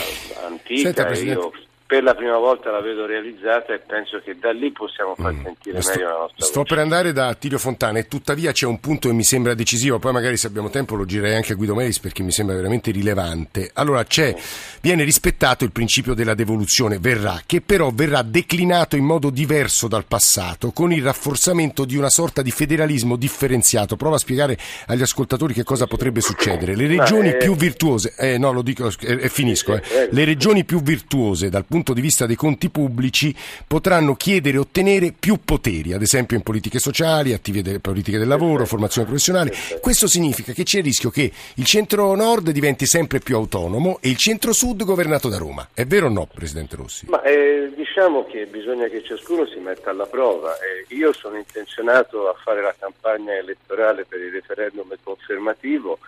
antica 0.44 0.92
Senta, 0.92 1.08
e 1.10 1.18
io 1.20 1.52
per 1.92 2.02
la 2.02 2.14
prima 2.14 2.38
volta 2.38 2.70
la 2.70 2.80
vedo 2.80 3.04
realizzata 3.04 3.74
e 3.74 3.78
penso 3.78 4.18
che 4.24 4.38
da 4.38 4.50
lì 4.50 4.72
possiamo 4.72 5.14
far 5.14 5.34
mm. 5.34 5.42
sentire 5.42 5.82
sto, 5.82 5.90
meglio 5.90 6.08
la 6.08 6.18
nostra 6.20 6.46
Sto 6.46 6.60
voce. 6.60 6.74
per 6.74 6.82
andare 6.82 7.12
da 7.12 7.34
Tirio 7.34 7.58
Fontana 7.58 7.98
e 7.98 8.08
tuttavia 8.08 8.50
c'è 8.50 8.64
un 8.64 8.80
punto 8.80 9.08
che 9.08 9.14
mi 9.14 9.24
sembra 9.24 9.52
decisivo, 9.52 9.98
poi 9.98 10.12
magari 10.12 10.38
se 10.38 10.46
abbiamo 10.46 10.70
tempo 10.70 10.94
lo 10.94 11.04
girerei 11.04 11.36
anche 11.36 11.52
a 11.52 11.54
Guido 11.54 11.74
Meis 11.74 11.98
perché 11.98 12.22
mi 12.22 12.32
sembra 12.32 12.56
veramente 12.56 12.92
rilevante. 12.92 13.72
Allora 13.74 14.04
c'è, 14.04 14.34
viene 14.80 15.04
rispettato 15.04 15.64
il 15.64 15.70
principio 15.70 16.14
della 16.14 16.32
devoluzione, 16.32 16.98
verrà, 16.98 17.42
che 17.44 17.60
però 17.60 17.90
verrà 17.92 18.22
declinato 18.22 18.96
in 18.96 19.04
modo 19.04 19.28
diverso 19.28 19.86
dal 19.86 20.06
passato 20.06 20.70
con 20.70 20.94
il 20.94 21.02
rafforzamento 21.02 21.84
di 21.84 21.98
una 21.98 22.08
sorta 22.08 22.40
di 22.40 22.50
federalismo 22.50 23.16
differenziato. 23.16 23.96
Prova 23.96 24.16
a 24.16 24.18
spiegare 24.18 24.56
agli 24.86 25.02
ascoltatori 25.02 25.52
che 25.52 25.62
cosa 25.62 25.86
potrebbe 25.86 26.22
succedere. 26.22 26.74
Le 26.74 26.86
regioni 26.86 27.28
è... 27.28 27.36
più 27.36 27.54
virtuose, 27.54 28.14
eh, 28.16 28.38
no 28.38 28.50
lo 28.50 28.62
dico 28.62 28.90
e 28.98 29.28
finisco, 29.28 29.74
eh, 29.74 30.08
le 30.10 30.24
regioni 30.24 30.64
più 30.64 30.80
virtuose 30.80 31.50
dal 31.50 31.66
punto 31.66 31.80
punto 31.82 31.94
di 31.94 32.00
vista 32.00 32.26
dei 32.26 32.36
conti 32.36 32.70
pubblici 32.70 33.34
potranno 33.66 34.14
chiedere 34.14 34.56
e 34.56 34.60
ottenere 34.60 35.12
più 35.18 35.40
poteri, 35.44 35.92
ad 35.92 36.00
esempio 36.00 36.36
in 36.36 36.44
politiche 36.44 36.78
sociali, 36.78 37.32
attività 37.32 37.76
politiche 37.80 38.18
del 38.18 38.28
lavoro, 38.28 38.64
formazione 38.64 39.08
professionale. 39.08 39.52
Questo 39.80 40.06
significa 40.06 40.52
che 40.52 40.62
c'è 40.62 40.78
il 40.78 40.84
rischio 40.84 41.10
che 41.10 41.32
il 41.56 41.64
centro-nord 41.64 42.50
diventi 42.50 42.86
sempre 42.86 43.18
più 43.18 43.34
autonomo 43.34 43.98
e 44.00 44.10
il 44.10 44.16
centro-sud 44.16 44.84
governato 44.84 45.28
da 45.28 45.38
Roma. 45.38 45.68
È 45.74 45.84
vero 45.84 46.06
o 46.06 46.08
no, 46.08 46.28
Presidente 46.32 46.76
Rossi? 46.76 47.06
Ma, 47.08 47.20
eh, 47.22 47.72
diciamo 47.74 48.24
che 48.26 48.46
bisogna 48.46 48.86
che 48.86 49.02
ciascuno 49.02 49.44
si 49.46 49.58
metta 49.58 49.90
alla 49.90 50.06
prova. 50.06 50.54
Eh, 50.58 50.94
io 50.94 51.12
sono 51.12 51.36
intenzionato 51.36 52.28
a 52.28 52.36
fare 52.44 52.62
la 52.62 52.74
campagna 52.78 53.34
elettorale 53.34 54.04
per 54.04 54.20
il 54.20 54.30
referendum 54.30 54.94
confermativo 55.02 55.98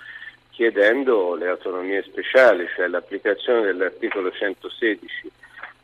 chiedendo 0.50 1.35
le 1.35 1.49
autonomie 1.49 2.04
speciali, 2.04 2.64
cioè 2.76 2.87
l'applicazione 2.87 3.62
dell'articolo 3.62 4.31
116 4.31 5.33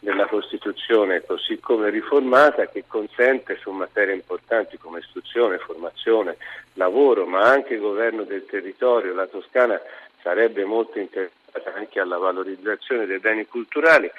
della 0.01 0.27
Costituzione 0.27 1.23
così 1.25 1.61
come 1.61 1.91
riformata 1.91 2.67
che 2.67 2.85
consente 2.87 3.59
su 3.61 3.71
materie 3.71 4.15
importanti 4.15 4.79
come 4.79 5.01
istruzione, 5.01 5.59
formazione, 5.59 6.37
lavoro, 6.75 7.27
ma 7.27 7.43
anche 7.43 7.77
governo 7.77 8.25
del 8.25 8.47
territorio, 8.47 9.15
la 9.15 9.27
Toscana 9.27 9.81
sarebbe 10.23 10.65
molto 10.65 10.99
interessata 10.99 11.75
anche 11.75 12.01
alla 12.01 12.17
valorizzazione 12.17 13.07
dei 13.07 13.19
beni 13.19 13.47
culturali, 13.47 14.11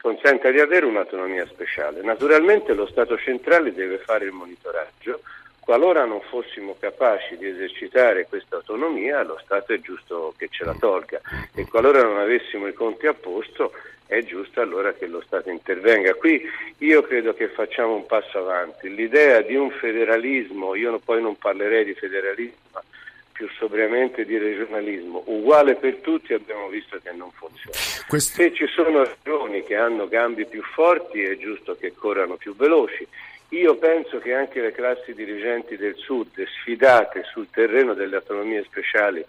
consente 0.00 0.50
di 0.50 0.60
avere 0.60 0.86
un'autonomia 0.86 1.46
speciale. 1.46 2.02
Naturalmente 2.02 2.74
lo 2.74 2.86
Stato 2.86 3.16
centrale 3.16 3.72
deve 3.72 3.98
fare 3.98 4.24
il 4.24 4.32
monitoraggio, 4.32 5.20
qualora 5.60 6.04
non 6.04 6.20
fossimo 6.22 6.76
capaci 6.80 7.36
di 7.36 7.46
esercitare 7.46 8.26
questa 8.26 8.56
autonomia, 8.56 9.22
lo 9.22 9.38
Stato 9.44 9.72
è 9.72 9.80
giusto 9.80 10.34
che 10.36 10.48
ce 10.50 10.64
la 10.64 10.74
tolga 10.74 11.20
e 11.54 11.66
qualora 11.68 12.02
non 12.02 12.18
avessimo 12.18 12.66
i 12.66 12.72
conti 12.72 13.06
a 13.06 13.14
posto 13.14 13.72
è 14.08 14.24
giusto 14.24 14.62
allora 14.62 14.94
che 14.94 15.06
lo 15.06 15.20
Stato 15.20 15.50
intervenga. 15.50 16.14
Qui 16.14 16.42
io 16.78 17.02
credo 17.02 17.34
che 17.34 17.48
facciamo 17.48 17.94
un 17.94 18.06
passo 18.06 18.38
avanti. 18.38 18.92
L'idea 18.92 19.42
di 19.42 19.54
un 19.54 19.70
federalismo, 19.70 20.74
io 20.74 20.98
poi 20.98 21.20
non 21.20 21.36
parlerei 21.36 21.84
di 21.84 21.94
federalismo, 21.94 22.56
ma 22.72 22.82
più 23.32 23.46
sobriamente 23.50 24.24
di 24.24 24.36
regionalismo, 24.36 25.22
uguale 25.26 25.76
per 25.76 25.96
tutti 25.96 26.32
abbiamo 26.32 26.68
visto 26.68 26.98
che 27.00 27.12
non 27.12 27.30
funziona. 27.32 27.78
Questo... 28.08 28.42
Se 28.42 28.52
ci 28.52 28.66
sono 28.66 29.04
regioni 29.04 29.62
che 29.62 29.76
hanno 29.76 30.08
gambi 30.08 30.46
più 30.46 30.62
forti 30.62 31.22
è 31.22 31.36
giusto 31.36 31.76
che 31.76 31.92
corrano 31.94 32.36
più 32.36 32.56
veloci. 32.56 33.06
Io 33.50 33.76
penso 33.76 34.18
che 34.18 34.34
anche 34.34 34.60
le 34.60 34.72
classi 34.72 35.14
dirigenti 35.14 35.76
del 35.76 35.94
Sud, 35.96 36.44
sfidate 36.44 37.24
sul 37.30 37.48
terreno 37.50 37.94
delle 37.94 38.16
autonomie 38.16 38.64
speciali, 38.64 39.24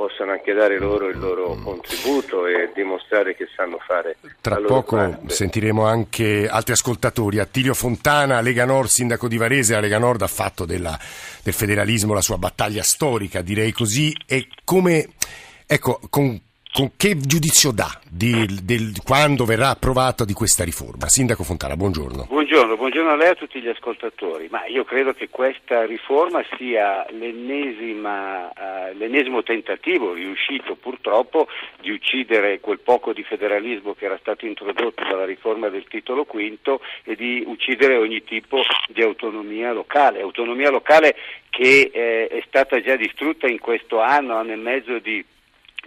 possano 0.00 0.32
anche 0.32 0.54
dare 0.54 0.78
loro 0.78 1.08
il 1.08 1.18
loro 1.18 1.58
contributo 1.62 2.46
e 2.46 2.70
dimostrare 2.74 3.36
che 3.36 3.46
sanno 3.54 3.78
fare. 3.86 4.16
Tra 4.40 4.56
poco 4.56 4.96
parte. 4.96 5.28
sentiremo 5.28 5.84
anche 5.84 6.48
altri 6.48 6.72
ascoltatori. 6.72 7.38
Attilio 7.38 7.74
Fontana, 7.74 8.40
Lega 8.40 8.64
Nord, 8.64 8.88
sindaco 8.88 9.28
di 9.28 9.36
Varese, 9.36 9.74
la 9.74 9.80
Lega 9.80 9.98
Nord 9.98 10.22
ha 10.22 10.26
fatto 10.26 10.64
della, 10.64 10.98
del 11.42 11.52
federalismo 11.52 12.14
la 12.14 12.22
sua 12.22 12.38
battaglia 12.38 12.82
storica, 12.82 13.42
direi 13.42 13.72
così, 13.72 14.10
e 14.26 14.48
come, 14.64 15.06
ecco, 15.66 16.00
con 16.08 16.40
con 16.72 16.92
che 16.96 17.16
giudizio 17.16 17.72
dà 17.72 18.00
di, 18.08 18.46
del, 18.62 18.92
quando 19.04 19.44
verrà 19.44 19.70
approvata 19.70 20.24
di 20.24 20.32
questa 20.32 20.62
riforma? 20.64 21.08
Sindaco 21.08 21.42
Fontana, 21.42 21.76
buongiorno. 21.76 22.26
Buongiorno, 22.28 22.76
buongiorno 22.76 23.10
a 23.10 23.16
lei 23.16 23.26
e 23.26 23.30
a 23.30 23.34
tutti 23.34 23.60
gli 23.60 23.66
ascoltatori. 23.68 24.46
Ma 24.50 24.66
io 24.66 24.84
credo 24.84 25.12
che 25.12 25.28
questa 25.30 25.84
riforma 25.84 26.44
sia 26.56 27.04
uh, 27.10 27.16
l'ennesimo 27.16 28.52
tentativo 29.42 30.12
riuscito 30.12 30.76
purtroppo 30.76 31.48
di 31.80 31.90
uccidere 31.90 32.60
quel 32.60 32.78
poco 32.78 33.12
di 33.12 33.24
federalismo 33.24 33.94
che 33.94 34.04
era 34.04 34.18
stato 34.20 34.46
introdotto 34.46 35.02
dalla 35.02 35.24
riforma 35.24 35.68
del 35.68 35.88
titolo 35.88 36.24
quinto 36.24 36.80
e 37.02 37.16
di 37.16 37.42
uccidere 37.46 37.96
ogni 37.96 38.22
tipo 38.22 38.62
di 38.88 39.02
autonomia 39.02 39.72
locale. 39.72 40.20
Autonomia 40.20 40.70
locale 40.70 41.16
che 41.50 41.90
eh, 41.92 42.28
è 42.28 42.40
stata 42.46 42.80
già 42.80 42.94
distrutta 42.94 43.48
in 43.48 43.58
questo 43.58 44.00
anno, 44.00 44.36
anno 44.36 44.52
e 44.52 44.56
mezzo 44.56 45.00
di 45.00 45.24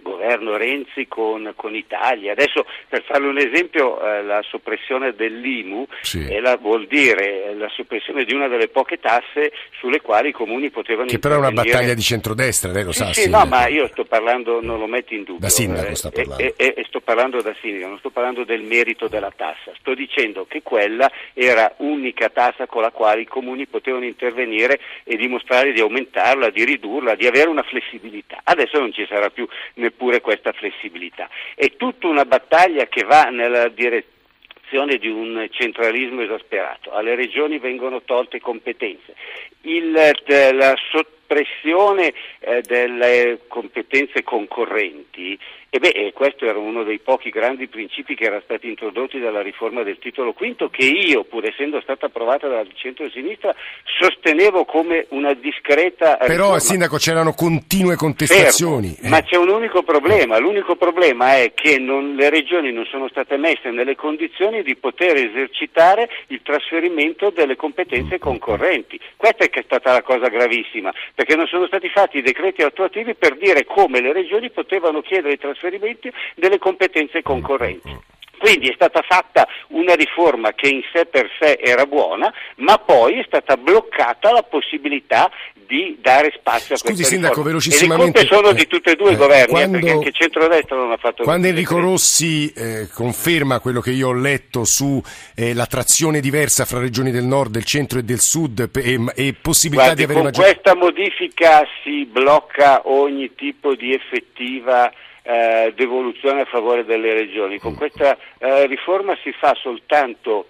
governo 0.03 0.55
Renzi 0.55 1.07
con, 1.07 1.53
con, 1.55 1.73
Italia. 1.75 2.33
Adesso 2.33 2.65
per 2.87 3.03
farle 3.03 3.27
un 3.27 3.39
esempio 3.39 3.99
eh, 4.05 4.21
la 4.21 4.43
soppressione 4.47 5.13
dell'IMU 5.13 5.87
sì. 6.01 6.27
eh, 6.27 6.39
la, 6.39 6.57
vuol 6.57 6.85
dire 6.85 7.45
eh, 7.45 7.55
la 7.55 7.69
soppressione 7.69 8.23
di 8.25 8.35
una 8.35 8.47
delle 8.47 8.67
poche 8.67 8.99
tasse 8.99 9.51
sulle 9.79 10.01
quali 10.01 10.29
i 10.29 10.31
comuni 10.31 10.69
potevano 10.69 11.09
Che 11.09 11.17
però 11.17 11.35
è 11.35 11.37
una 11.39 11.51
battaglia 11.51 11.95
di 11.95 12.01
centrodestra, 12.01 12.71
lei 12.71 12.83
lo 12.83 12.91
sì, 12.91 12.99
sa. 12.99 13.13
Sì, 13.13 13.29
no, 13.29 13.45
ma 13.45 13.67
io 13.67 13.87
sto 13.87 14.05
parlando, 14.05 14.61
non 14.61 14.77
lo 14.77 14.85
metto 14.85 15.15
in 15.15 15.23
dubbio. 15.23 15.39
Da 15.39 15.49
sindaco 15.49 15.87
eh, 15.87 15.95
sta 15.95 16.11
parlando. 16.11 16.43
E, 16.43 16.53
e, 16.55 16.73
e, 16.77 16.85
sto 16.87 17.01
parlando 17.01 17.41
da 17.41 17.55
sindaco, 17.59 17.87
non 17.87 17.97
sto 17.97 18.11
parlando 18.11 18.43
del 18.43 18.61
merito 18.61 19.07
della 19.07 19.31
tassa, 19.35 19.71
sto 19.79 19.95
dicendo 19.95 20.45
che 20.47 20.61
quella 20.61 21.09
era 21.33 21.73
unica 21.77 22.29
tassa 22.29 22.67
con 22.67 22.81
la 22.81 22.91
quale 22.91 23.21
i 23.21 23.25
comuni 23.25 23.65
potevano 23.65 24.05
intervenire 24.05 24.79
e 25.03 25.15
dimostrare 25.15 25.71
di 25.71 25.79
aumentarla, 25.79 26.49
di 26.49 26.63
ridurla, 26.63 27.15
di 27.15 27.25
avere 27.25 27.49
una 27.49 27.63
flessibilità. 27.63 28.41
Adesso 28.43 28.79
non 28.79 28.91
ci 28.91 29.05
sarà 29.07 29.29
più 29.29 29.47
neppure 29.93 30.21
questa 30.21 30.51
flessibilità. 30.51 31.29
È 31.55 31.75
tutta 31.75 32.07
una 32.07 32.25
battaglia 32.25 32.87
che 32.87 33.03
va 33.03 33.25
nella 33.25 33.69
direzione 33.69 34.97
di 34.97 35.07
un 35.07 35.47
centralismo 35.51 36.21
esasperato. 36.21 36.91
Alle 36.91 37.15
regioni 37.15 37.59
vengono 37.59 38.01
tolte 38.01 38.39
competenze. 38.39 39.13
Il, 39.61 39.91
la 39.91 40.75
soppressione 41.23 42.13
eh, 42.39 42.61
delle 42.61 43.39
competenze 43.47 44.23
concorrenti 44.23 45.37
e 45.75 45.79
beh, 45.79 46.11
questo 46.13 46.45
era 46.45 46.59
uno 46.59 46.83
dei 46.83 46.99
pochi 46.99 47.31
grandi 47.31 47.67
principi 47.67 48.13
che 48.13 48.25
erano 48.25 48.43
stati 48.43 48.67
introdotti 48.67 49.17
dalla 49.17 49.41
riforma 49.41 49.81
del 49.81 49.97
titolo 49.97 50.31
quinto 50.31 50.69
che 50.69 50.85
io, 50.85 51.23
pur 51.23 51.47
essendo 51.47 51.81
stata 51.81 52.05
approvata 52.05 52.47
dal 52.47 52.67
centro-sinistra, 52.75 53.55
sostenevo 53.99 54.65
come 54.65 55.07
una 55.09 55.33
discreta 55.33 56.17
Però, 56.17 56.27
riforma. 56.27 56.59
Sindaco, 56.59 56.97
c'erano 56.97 57.33
continue 57.33 57.95
contestazioni. 57.95 58.95
Eh. 59.01 59.09
Ma 59.09 59.23
c'è 59.23 59.35
un 59.35 59.49
unico 59.49 59.81
problema, 59.81 60.37
l'unico 60.37 60.75
problema 60.75 61.37
è 61.37 61.53
che 61.55 61.79
non, 61.79 62.13
le 62.13 62.29
regioni 62.29 62.71
non 62.71 62.85
sono 62.85 63.07
state 63.09 63.35
messe 63.37 63.71
nelle 63.71 63.95
condizioni 63.95 64.61
di 64.61 64.75
poter 64.75 65.15
esercitare 65.15 66.07
il 66.27 66.41
trasferimento 66.43 67.31
delle 67.31 67.55
competenze 67.55 68.19
concorrenti. 68.19 68.99
Questa 69.15 69.45
è 69.45 69.49
è 69.49 69.63
stata 69.65 69.91
la 69.91 70.03
cosa 70.03 70.27
gravissima, 70.27 70.93
perché 71.15 71.35
non 71.35 71.47
sono 71.47 71.67
stati 71.67 71.89
fatti 71.89 72.17
i 72.17 72.21
decreti 72.21 72.61
attuativi 72.61 73.13
per 73.15 73.37
dire 73.37 73.65
come 73.65 74.01
le 74.01 74.13
regioni 74.13 74.49
potevano 74.49 75.01
chiedere 75.01 75.33
i 75.33 75.37
trasferimenti 75.37 76.11
delle 76.35 76.57
competenze 76.57 77.21
concorrenti. 77.21 78.11
Quindi 78.43 78.67
è 78.67 78.73
stata 78.75 79.01
fatta 79.07 79.47
una 79.69 79.93
riforma 79.93 80.51
che 80.51 80.67
in 80.67 80.81
sé 80.91 81.05
per 81.05 81.29
sé 81.39 81.57
era 81.61 81.85
buona, 81.85 82.29
ma 82.57 82.77
poi 82.77 83.19
è 83.19 83.23
stata 83.25 83.55
bloccata 83.55 84.33
la 84.33 84.43
possibilità 84.43 85.31
di 85.65 85.97
dare 86.01 86.29
spazio 86.35 86.75
a 86.75 86.77
Scusi, 86.77 86.93
questa 86.93 87.11
Sindaco, 87.13 87.35
riforma. 87.35 87.49
velocissimamente. 87.51 88.19
E 88.19 88.21
le 88.23 88.27
sono 88.27 88.51
di 88.51 88.67
tutti 88.67 88.89
e 88.89 88.95
due 88.97 89.11
eh, 89.11 89.13
i 89.13 89.15
governi, 89.15 89.43
eh, 89.43 89.47
quando, 89.47 89.71
perché 89.77 89.91
anche 89.91 90.07
il 90.09 90.13
centrodestra 90.13 90.75
non 90.75 90.91
ha 90.91 90.97
fatto 90.97 91.23
Quando 91.23 91.47
Enrico 91.47 91.79
Rossi 91.79 92.51
eh, 92.51 92.89
conferma 92.93 93.61
quello 93.61 93.79
che 93.79 93.91
io 93.91 94.09
ho 94.09 94.13
letto 94.13 94.65
su 94.65 95.01
eh, 95.37 95.53
la 95.53 95.65
trazione 95.65 96.19
diversa 96.19 96.65
fra 96.65 96.79
regioni 96.79 97.11
del 97.11 97.23
nord, 97.23 97.51
del 97.51 97.63
centro 97.63 97.99
e 97.99 98.03
del 98.03 98.19
sud 98.19 98.69
e, 98.75 98.99
e 99.15 99.35
possibilità 99.41 99.93
Guardi, 99.93 99.95
di 99.95 100.03
avere 100.03 100.19
con 100.19 100.23
maggiore... 100.23 100.51
questa 100.51 100.75
modifica 100.75 101.65
si 101.81 102.03
blocca 102.03 102.81
ogni 102.89 103.33
tipo 103.35 103.73
di 103.73 103.93
effettiva 103.93 104.91
eh, 105.23 105.73
devoluzione 105.75 106.41
a 106.41 106.45
favore 106.45 106.85
delle 106.85 107.13
regioni. 107.13 107.57
Con 107.57 107.75
questa 107.75 108.17
eh, 108.37 108.67
riforma 108.67 109.17
si 109.23 109.31
fa 109.31 109.53
soltanto 109.55 110.47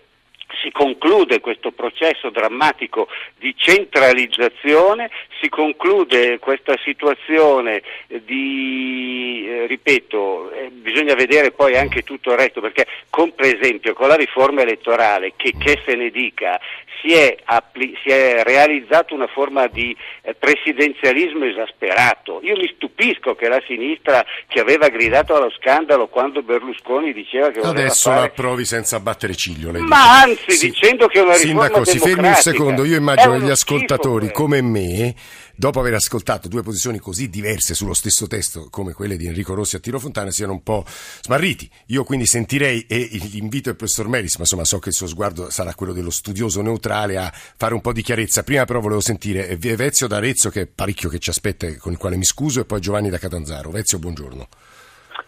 si 0.62 0.72
conclude 0.72 1.40
questo 1.40 1.72
processo 1.72 2.30
drammatico 2.30 3.08
di 3.38 3.54
centralizzazione, 3.58 5.10
si 5.42 5.50
conclude 5.50 6.40
questa 6.40 6.76
situazione 6.84 7.82
di, 8.08 9.46
eh, 9.48 9.68
ripeto, 9.68 10.52
eh, 10.52 10.70
bisogna 10.70 11.16
vedere 11.16 11.52
poi 11.52 11.78
anche 11.78 12.04
tutto 12.04 12.32
il 12.32 12.38
resto, 12.38 12.62
perché 12.62 12.88
con, 13.10 13.34
per 13.34 13.56
esempio 13.56 13.94
con 13.94 14.08
la 14.08 14.16
riforma 14.16 14.62
elettorale, 14.62 15.34
che, 15.36 15.54
che 15.58 15.82
se 15.86 15.96
ne 15.96 16.10
dica, 16.10 16.60
si 17.04 17.14
è, 17.14 17.36
appli- 17.44 17.98
si 18.02 18.10
è 18.10 18.44
realizzata 18.44 19.14
una 19.14 19.28
forma 19.28 19.68
di 19.68 19.96
eh, 20.22 20.34
presidenzialismo 20.34 21.44
esasperato. 21.44 22.40
Io 22.44 22.56
mi 22.56 22.72
stupisco 22.76 23.36
che 23.36 23.50
la 23.50 23.62
sinistra 23.68 24.26
che 24.48 24.62
aveva 24.62 24.88
gridato 24.88 25.36
allo 25.36 25.52
scandalo 25.52 26.08
quando 26.08 26.42
Berlusconi 26.42 27.12
diceva 27.12 27.50
che 27.50 27.60
voleva 27.60 27.80
Adesso 27.82 28.10
fare... 28.10 28.22
la 28.22 28.28
approvi 28.28 28.64
senza 28.64 29.00
battere 29.02 29.36
ciglio. 29.36 29.72
Lei 29.72 29.82
Ma 29.82 30.22
anzi, 30.40 30.58
Sì. 30.58 30.70
dicendo 30.70 31.08
che 31.08 31.20
è 31.20 31.22
una 31.22 31.36
riforma 31.36 31.64
Sindaco, 31.64 31.86
si 31.86 32.00
fermi 32.00 32.28
un 32.28 32.36
secondo. 32.36 32.84
Io 32.86 32.98
immagino 32.98 33.34
uno 33.36 33.46
gli 33.46 33.50
ascoltatori 33.50 34.26
schifo, 34.26 34.42
come 34.42 34.62
me, 34.62 35.16
dopo 35.56 35.80
aver 35.80 35.94
ascoltato 35.94 36.48
due 36.48 36.62
posizioni 36.64 37.00
così 37.00 37.30
diverse 37.30 37.74
sullo 37.74 37.94
stesso 37.94 38.28
testo 38.28 38.68
come 38.70 38.94
quelle 38.94 39.18
di 39.18 39.28
Enrico 39.28 39.54
Rossi 39.54 39.76
a 39.76 39.80
Tiro 39.80 40.00
Fontana, 40.00 40.32
siano 40.32 40.54
un 40.54 40.64
po' 40.64 40.84
smarriti. 41.22 41.70
Io 41.88 42.04
quindi 42.04 42.26
sentirei, 42.26 42.86
e 42.88 43.10
l'invito 43.32 43.70
del 43.70 43.76
professor 43.78 44.08
Melis, 44.08 44.36
ma 44.36 44.42
insomma 44.42 44.66
so 44.66 44.80
che 44.80 44.90
il 44.90 44.96
suo 44.96 45.08
sguardo 45.08 45.50
sarà 45.50 45.74
quello 45.76 45.94
dello 45.94 46.10
studioso 46.12 46.62
neutrale, 46.62 47.18
a 47.18 47.32
fare 47.34 47.74
un 47.74 47.82
po' 47.82 47.94
di 47.94 48.02
chiarezza. 48.02 48.44
Prima 48.44 48.66
però 48.66 48.80
volevo 48.80 49.02
sentire 49.02 49.48
eh, 49.48 49.58
Vezio 49.58 50.08
da 50.08 50.18
Arezzo, 50.18 50.50
che 50.50 50.62
è 50.62 50.68
parecchio 50.68 51.10
che 51.10 51.20
ci 51.20 51.30
aspetta, 51.30 51.68
e 51.68 51.78
con 51.78 51.92
il 51.92 51.98
quale 51.98 52.18
mi 52.18 52.26
scuso, 52.26 52.60
e 52.60 52.66
poi 52.66 52.80
Giovanni 52.80 53.10
da 53.10 53.18
Catanzaro. 53.18 53.70
Vezio, 53.70 54.00
buongiorno. 54.00 54.48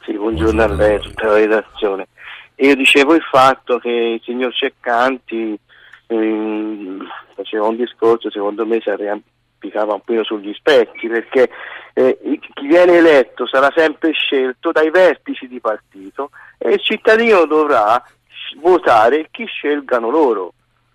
Sì, 0.03 0.13
buongiorno, 0.13 0.63
a 0.63 0.67
lei, 0.67 0.95
a 0.95 2.14
redazione. 2.55 2.69
Io 2.69 2.75
dicevo 2.75 3.15
il 3.15 3.21
fatto 3.21 3.79
che 3.79 3.89
il 3.89 4.21
signor 4.23 4.53
Ceccanti 4.53 5.57
ehm, 6.07 7.07
faceva 7.35 7.67
un 7.67 7.75
discorso, 7.75 8.31
secondo 8.31 8.65
me 8.65 8.79
si 8.81 8.89
arrampicava 8.89 9.93
un 9.93 10.01
po' 10.01 10.23
sugli 10.23 10.53
specchi, 10.53 11.07
perché 11.07 11.49
eh, 11.93 12.17
chi 12.53 12.67
viene 12.67 12.97
eletto 12.97 13.47
sarà 13.47 13.71
sempre 13.75 14.11
scelto 14.11 14.71
dai 14.71 14.89
vertici 14.89 15.47
di 15.47 15.59
partito 15.59 16.29
e 16.57 16.73
il 16.73 16.81
cittadino 16.81 17.45
dovrà 17.45 18.01
votare 18.57 19.27
chi 19.31 19.45
scelgano 19.45 20.09
loro. 20.09 20.53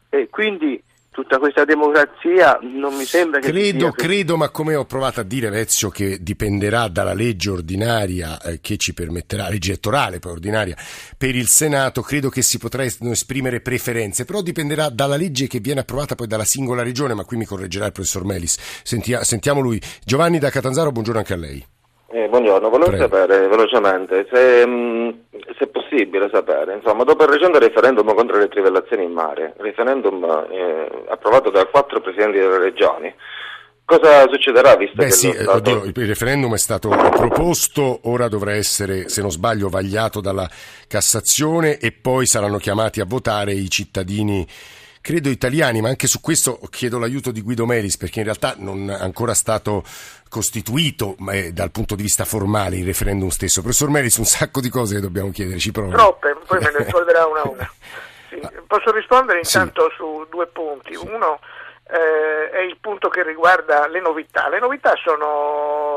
E 0.09 0.29
quindi 0.29 0.83
tutta 1.11 1.39
questa 1.39 1.65
democrazia 1.65 2.59
non 2.63 2.95
mi 2.95 3.05
sembra 3.05 3.41
che 3.41 3.51
credo, 3.51 3.79
sia... 3.79 3.93
credo, 3.93 4.37
ma 4.37 4.49
come 4.51 4.75
ho 4.75 4.85
provato 4.85 5.21
a 5.21 5.23
dire 5.25 5.51
Vezio 5.51 5.89
che 5.91 6.19
dipenderà 6.21 6.89
dalla 6.89 7.15
legge 7.15 7.51
ordinaria 7.51 8.41
eh, 8.41 8.61
che 8.61 8.77
ci 8.77 8.95
permetterà, 8.95 9.49
legge 9.49 9.71
elettorale 9.71 10.19
poi 10.19 10.33
ordinaria 10.33 10.77
per 11.19 11.35
il 11.35 11.49
Senato, 11.49 12.03
credo 12.03 12.29
che 12.29 12.43
si 12.43 12.59
potrà 12.59 12.85
esprimere 12.85 13.61
preferenze, 13.61 14.25
però 14.25 14.41
dipenderà 14.41 14.89
dalla 14.89 15.17
legge 15.17 15.47
che 15.47 15.61
viene 15.61 15.81
approvata 15.81 16.15
poi 16.15 16.27
dalla 16.27 16.45
singola 16.45 16.83
regione, 16.83 17.15
ma 17.15 17.25
qui 17.25 17.37
mi 17.37 17.45
correggerà 17.45 17.87
il 17.87 17.93
professor 17.93 18.25
Melis. 18.25 18.57
Sentia, 18.83 19.25
sentiamo 19.25 19.61
lui. 19.61 19.81
Giovanni 20.05 20.39
da 20.39 20.51
Catanzaro, 20.51 20.93
buongiorno 20.93 21.21
anche 21.21 21.35
a 21.35 21.37
lei. 21.37 21.70
Eh, 22.13 22.29
buongiorno, 22.29 22.69
volevo 22.71 22.91
Prego. 22.91 23.05
sapere 23.05 23.47
velocemente 23.47 24.27
se, 24.33 24.67
mh, 24.67 25.15
se, 25.57 25.65
è 25.65 25.67
possibile 25.69 26.29
sapere, 26.33 26.75
insomma, 26.75 27.05
dopo 27.05 27.23
il 27.23 27.29
recente 27.29 27.61
referendum 27.61 28.13
contro 28.15 28.37
le 28.37 28.49
trivellazioni 28.49 29.05
in 29.05 29.13
mare, 29.13 29.55
referendum 29.59 30.25
eh, 30.51 31.05
approvato 31.09 31.51
da 31.51 31.65
quattro 31.67 32.01
presidenti 32.01 32.39
delle 32.39 32.59
regioni, 32.59 33.15
cosa 33.85 34.27
succederà 34.29 34.75
visto 34.75 34.97
Beh, 34.97 35.05
che 35.05 35.11
sì, 35.13 35.31
Stato... 35.31 35.53
oddio, 35.53 35.85
il 35.85 36.09
referendum 36.09 36.53
è 36.53 36.59
stato 36.59 36.89
proposto, 36.89 38.01
ora 38.03 38.27
dovrà 38.27 38.55
essere, 38.55 39.09
se 39.09 39.21
non 39.21 39.31
sbaglio, 39.31 39.69
vagliato 39.69 40.21
dalla 40.21 40.51
Cassazione 40.89 41.79
e 41.79 41.93
poi 41.93 42.27
saranno 42.27 42.59
chiamati 42.59 43.01
a 43.01 43.05
votare 43.07 43.53
i 43.53 43.71
cittadini 43.71 44.45
credo 45.01 45.29
italiani, 45.29 45.81
ma 45.81 45.89
anche 45.89 46.07
su 46.07 46.21
questo 46.21 46.59
chiedo 46.71 46.99
l'aiuto 46.99 47.31
di 47.31 47.43
Guido 47.43 47.67
Melis 47.67 47.97
perché 47.97 48.19
in 48.19 48.25
realtà 48.25 48.55
non 48.59 48.91
è 48.91 48.95
ancora 48.95 49.35
stato 49.35 49.83
costituito 50.29 51.17
dal 51.53 51.71
punto 51.71 51.95
di 51.95 52.03
vista 52.03 52.25
formale 52.25 52.77
il 52.77 52.85
referendum 52.85 53.29
stesso. 53.29 53.61
Professor 53.61 53.91
Melis, 53.91 54.17
un 54.17 54.25
sacco 54.25 54.61
di 54.61 54.69
cose 54.69 54.95
che 54.95 55.01
dobbiamo 55.01 55.31
chiedere, 55.31 55.59
ci 55.59 55.73
provo. 55.73 55.91
Troppe, 55.91 56.37
poi 56.47 56.61
me 56.61 56.71
ne 56.71 56.79
risolverà 56.85 57.27
una 57.27 57.41
a 57.41 57.49
una. 57.49 57.73
Sì, 58.29 58.41
posso 58.67 58.93
rispondere 58.93 59.41
intanto 59.43 59.89
sì. 59.91 59.97
su 59.97 60.27
due 60.31 60.47
punti. 60.47 60.95
Uno 60.95 61.41
eh, 61.91 62.51
è 62.51 62.61
il 62.61 62.77
punto 62.81 63.09
che 63.09 63.25
riguarda 63.25 63.89
le 63.89 64.01
novità. 64.01 64.49
Le 64.49 64.61
novità 64.61 64.95
sono 65.03 65.90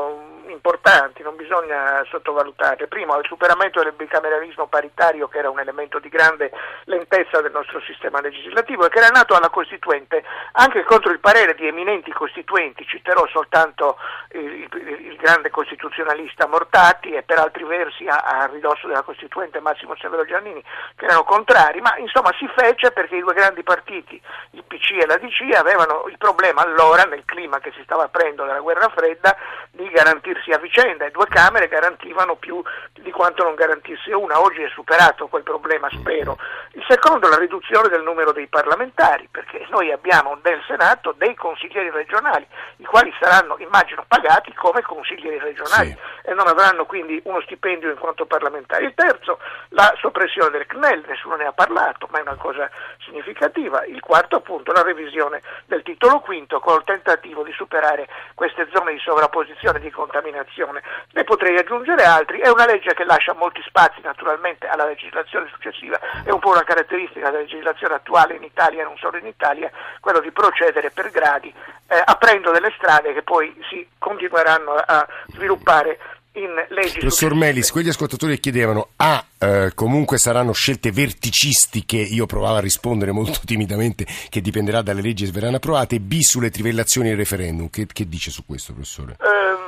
importanti, 0.50 1.22
non 1.22 1.36
bisogna 1.36 2.04
sottovalutare. 2.08 2.86
Primo, 2.86 3.18
il 3.18 3.26
superamento 3.26 3.82
del 3.82 3.92
bicameralismo 3.92 4.66
paritario, 4.66 5.28
che 5.28 5.38
era 5.38 5.50
un 5.50 5.60
elemento 5.60 5.98
di 5.98 6.08
grande 6.08 6.50
lentezza 6.84 7.40
del 7.40 7.52
nostro 7.52 7.80
sistema 7.80 8.20
legislativo 8.20 8.86
e 8.86 8.88
che 8.88 8.98
era 8.98 9.08
nato 9.08 9.34
alla 9.34 9.48
Costituente 9.48 10.22
anche 10.52 10.84
contro 10.84 11.10
il 11.10 11.20
parere 11.20 11.54
di 11.54 11.66
eminenti 11.66 12.12
costituenti. 12.12 12.86
Citerò 12.86 13.26
soltanto 13.28 13.96
il, 14.32 14.68
il, 14.70 15.06
il 15.10 15.16
grande 15.16 15.50
costituzionalista 15.50 16.46
Mortati 16.46 17.12
e 17.12 17.22
per 17.22 17.38
altri 17.38 17.64
versi 17.64 18.06
a, 18.06 18.16
a, 18.16 18.46
ridosso 18.46 18.86
della 18.86 19.02
Costituente 19.02 19.60
Massimo 19.60 19.96
Severo 19.96 20.24
Giannini, 20.24 20.62
che 20.96 21.04
erano 21.04 21.24
contrari, 21.24 21.80
ma 21.80 21.96
insomma 21.98 22.30
si 22.38 22.48
fece 22.54 22.90
perché 22.92 23.16
i 23.16 23.20
due 23.20 23.34
grandi 23.34 23.62
partiti, 23.62 24.20
il 24.50 24.64
PC 24.64 24.92
e 25.02 25.06
la 25.06 25.16
DC, 25.16 25.54
avevano 25.54 26.04
il 26.08 26.18
problema 26.18 26.62
allora, 26.62 27.04
nel 27.04 27.24
clima 27.24 27.58
che 27.60 27.72
si 27.74 27.82
stava 27.84 28.04
aprendo 28.04 28.44
dalla 28.44 28.60
guerra 28.60 28.88
fredda, 28.88 29.36
di 29.70 29.88
garantirsi 30.34 30.50
a 30.50 30.58
vicenda 30.58 31.04
e 31.06 31.10
due 31.10 31.26
Camere 31.26 31.68
garantivano 31.68 32.34
più 32.36 32.62
di 32.92 33.10
quanto 33.10 33.44
non 33.44 33.54
garantisse 33.54 34.12
una. 34.12 34.40
Oggi 34.40 34.62
è 34.62 34.68
superato 34.68 35.28
quel 35.28 35.42
problema, 35.42 35.88
spero. 35.90 36.38
Il 36.72 36.84
secondo 36.88 37.26
è 37.26 37.30
la 37.30 37.38
riduzione 37.38 37.88
del 37.88 38.02
numero 38.02 38.32
dei 38.32 38.46
parlamentari, 38.48 39.28
perché 39.30 39.66
noi 39.70 39.92
abbiamo 39.92 40.38
nel 40.42 40.60
Senato 40.66 41.14
dei 41.16 41.34
consiglieri 41.34 41.90
regionali, 41.90 42.46
i 42.76 42.84
quali 42.84 43.12
saranno, 43.20 43.56
immagino, 43.58 44.04
pagati 44.06 44.52
come 44.54 44.82
consiglieri 44.82 45.38
regionali 45.38 45.90
sì. 45.90 46.28
e 46.28 46.34
non 46.34 46.48
avranno 46.48 46.84
quindi 46.84 47.20
uno 47.24 47.40
stipendio 47.42 47.90
in 47.90 47.98
quanto 47.98 48.26
parlamentari. 48.26 48.86
Il 48.86 48.94
terzo, 48.94 49.38
la 49.70 49.94
soppressione 49.98 50.50
del 50.50 50.66
CNEL, 50.66 51.04
nessuno 51.06 51.36
ne 51.36 51.44
ha 51.44 51.52
parlato, 51.52 52.08
ma 52.10 52.18
è 52.18 52.22
una 52.22 52.36
cosa 52.36 52.68
significativa. 53.04 53.84
Il 53.84 54.00
quarto, 54.00 54.36
appunto, 54.36 54.72
la 54.72 54.82
revisione 54.82 55.42
del 55.66 55.82
titolo 55.82 56.20
quinto 56.20 56.60
col 56.60 56.84
tentativo 56.84 57.42
di 57.42 57.52
superare 57.52 58.08
queste 58.34 58.66
zone 58.72 58.92
di 58.92 58.98
sovrapposizione 58.98 59.80
di 59.80 59.90
contaminazione. 59.90 60.23
Ne 60.30 61.24
potrei 61.24 61.56
aggiungere 61.56 62.04
altri, 62.04 62.40
è 62.40 62.48
una 62.48 62.66
legge 62.66 62.94
che 62.94 63.04
lascia 63.04 63.34
molti 63.34 63.60
spazi 63.66 64.00
naturalmente 64.02 64.66
alla 64.66 64.86
legislazione 64.86 65.48
successiva, 65.52 65.98
è 66.24 66.30
un 66.30 66.38
po' 66.38 66.50
una 66.50 66.64
caratteristica 66.64 67.30
della 67.30 67.42
legislazione 67.42 67.94
attuale 67.94 68.34
in 68.34 68.42
Italia 68.42 68.82
e 68.82 68.84
non 68.84 68.96
solo 68.96 69.18
in 69.18 69.26
Italia, 69.26 69.70
quello 70.00 70.20
di 70.20 70.30
procedere 70.30 70.90
per 70.90 71.10
gradi, 71.10 71.52
eh, 71.88 72.02
aprendo 72.04 72.50
delle 72.50 72.72
strade 72.76 73.12
che 73.12 73.22
poi 73.22 73.54
si 73.68 73.86
continueranno 73.98 74.74
a 74.74 75.06
sviluppare 75.28 75.98
in 76.34 76.50
leggi. 76.70 76.98
Professor 76.98 77.34
Melis, 77.34 77.70
quegli 77.70 77.88
ascoltatori 77.88 78.38
chiedevano 78.38 78.88
A, 78.96 79.24
eh, 79.38 79.72
comunque 79.74 80.18
saranno 80.18 80.52
scelte 80.52 80.90
verticistiche, 80.90 81.96
io 81.96 82.26
provavo 82.26 82.56
a 82.56 82.60
rispondere 82.60 83.12
molto 83.12 83.40
timidamente 83.46 84.06
che 84.28 84.40
dipenderà 84.40 84.82
dalle 84.82 85.02
leggi 85.02 85.24
che 85.24 85.32
verranno 85.32 85.56
approvate, 85.56 86.00
B 86.00 86.20
sulle 86.20 86.50
trivellazioni 86.50 87.10
e 87.10 87.14
referendum, 87.14 87.70
che, 87.70 87.86
che 87.86 88.08
dice 88.08 88.30
su 88.30 88.44
questo 88.46 88.72
professore? 88.72 89.16
Uh, 89.20 89.63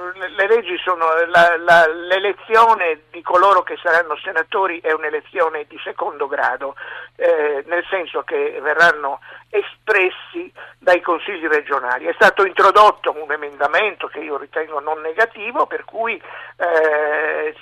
le 0.47 0.55
leggi 0.55 0.79
sono, 0.79 1.07
la, 1.27 1.57
la, 1.59 1.87
l'elezione 1.89 3.03
di 3.11 3.21
coloro 3.23 3.63
che 3.63 3.77
saranno 3.83 4.17
senatori 4.17 4.81
è 4.81 4.93
un'elezione 4.93 5.67
di 5.69 5.79
secondo 5.83 6.27
grado, 6.29 6.77
eh, 7.17 7.65
nel 7.67 7.85
senso 7.91 8.23
che 8.23 8.59
verranno 8.63 9.21
espressi 9.49 10.53
dai 10.79 11.01
consigli 11.01 11.47
regionali. 11.47 12.07
È 12.07 12.13
stato 12.15 12.45
introdotto 12.45 13.15
un 13.17 13.31
emendamento 13.31 14.07
che 14.07 14.21
io 14.21 14.37
ritengo 14.37 14.81
non 14.81 15.01
negativo, 15.01 15.67
per 15.67 15.85
cui 15.85 16.21
eh, 16.57 17.55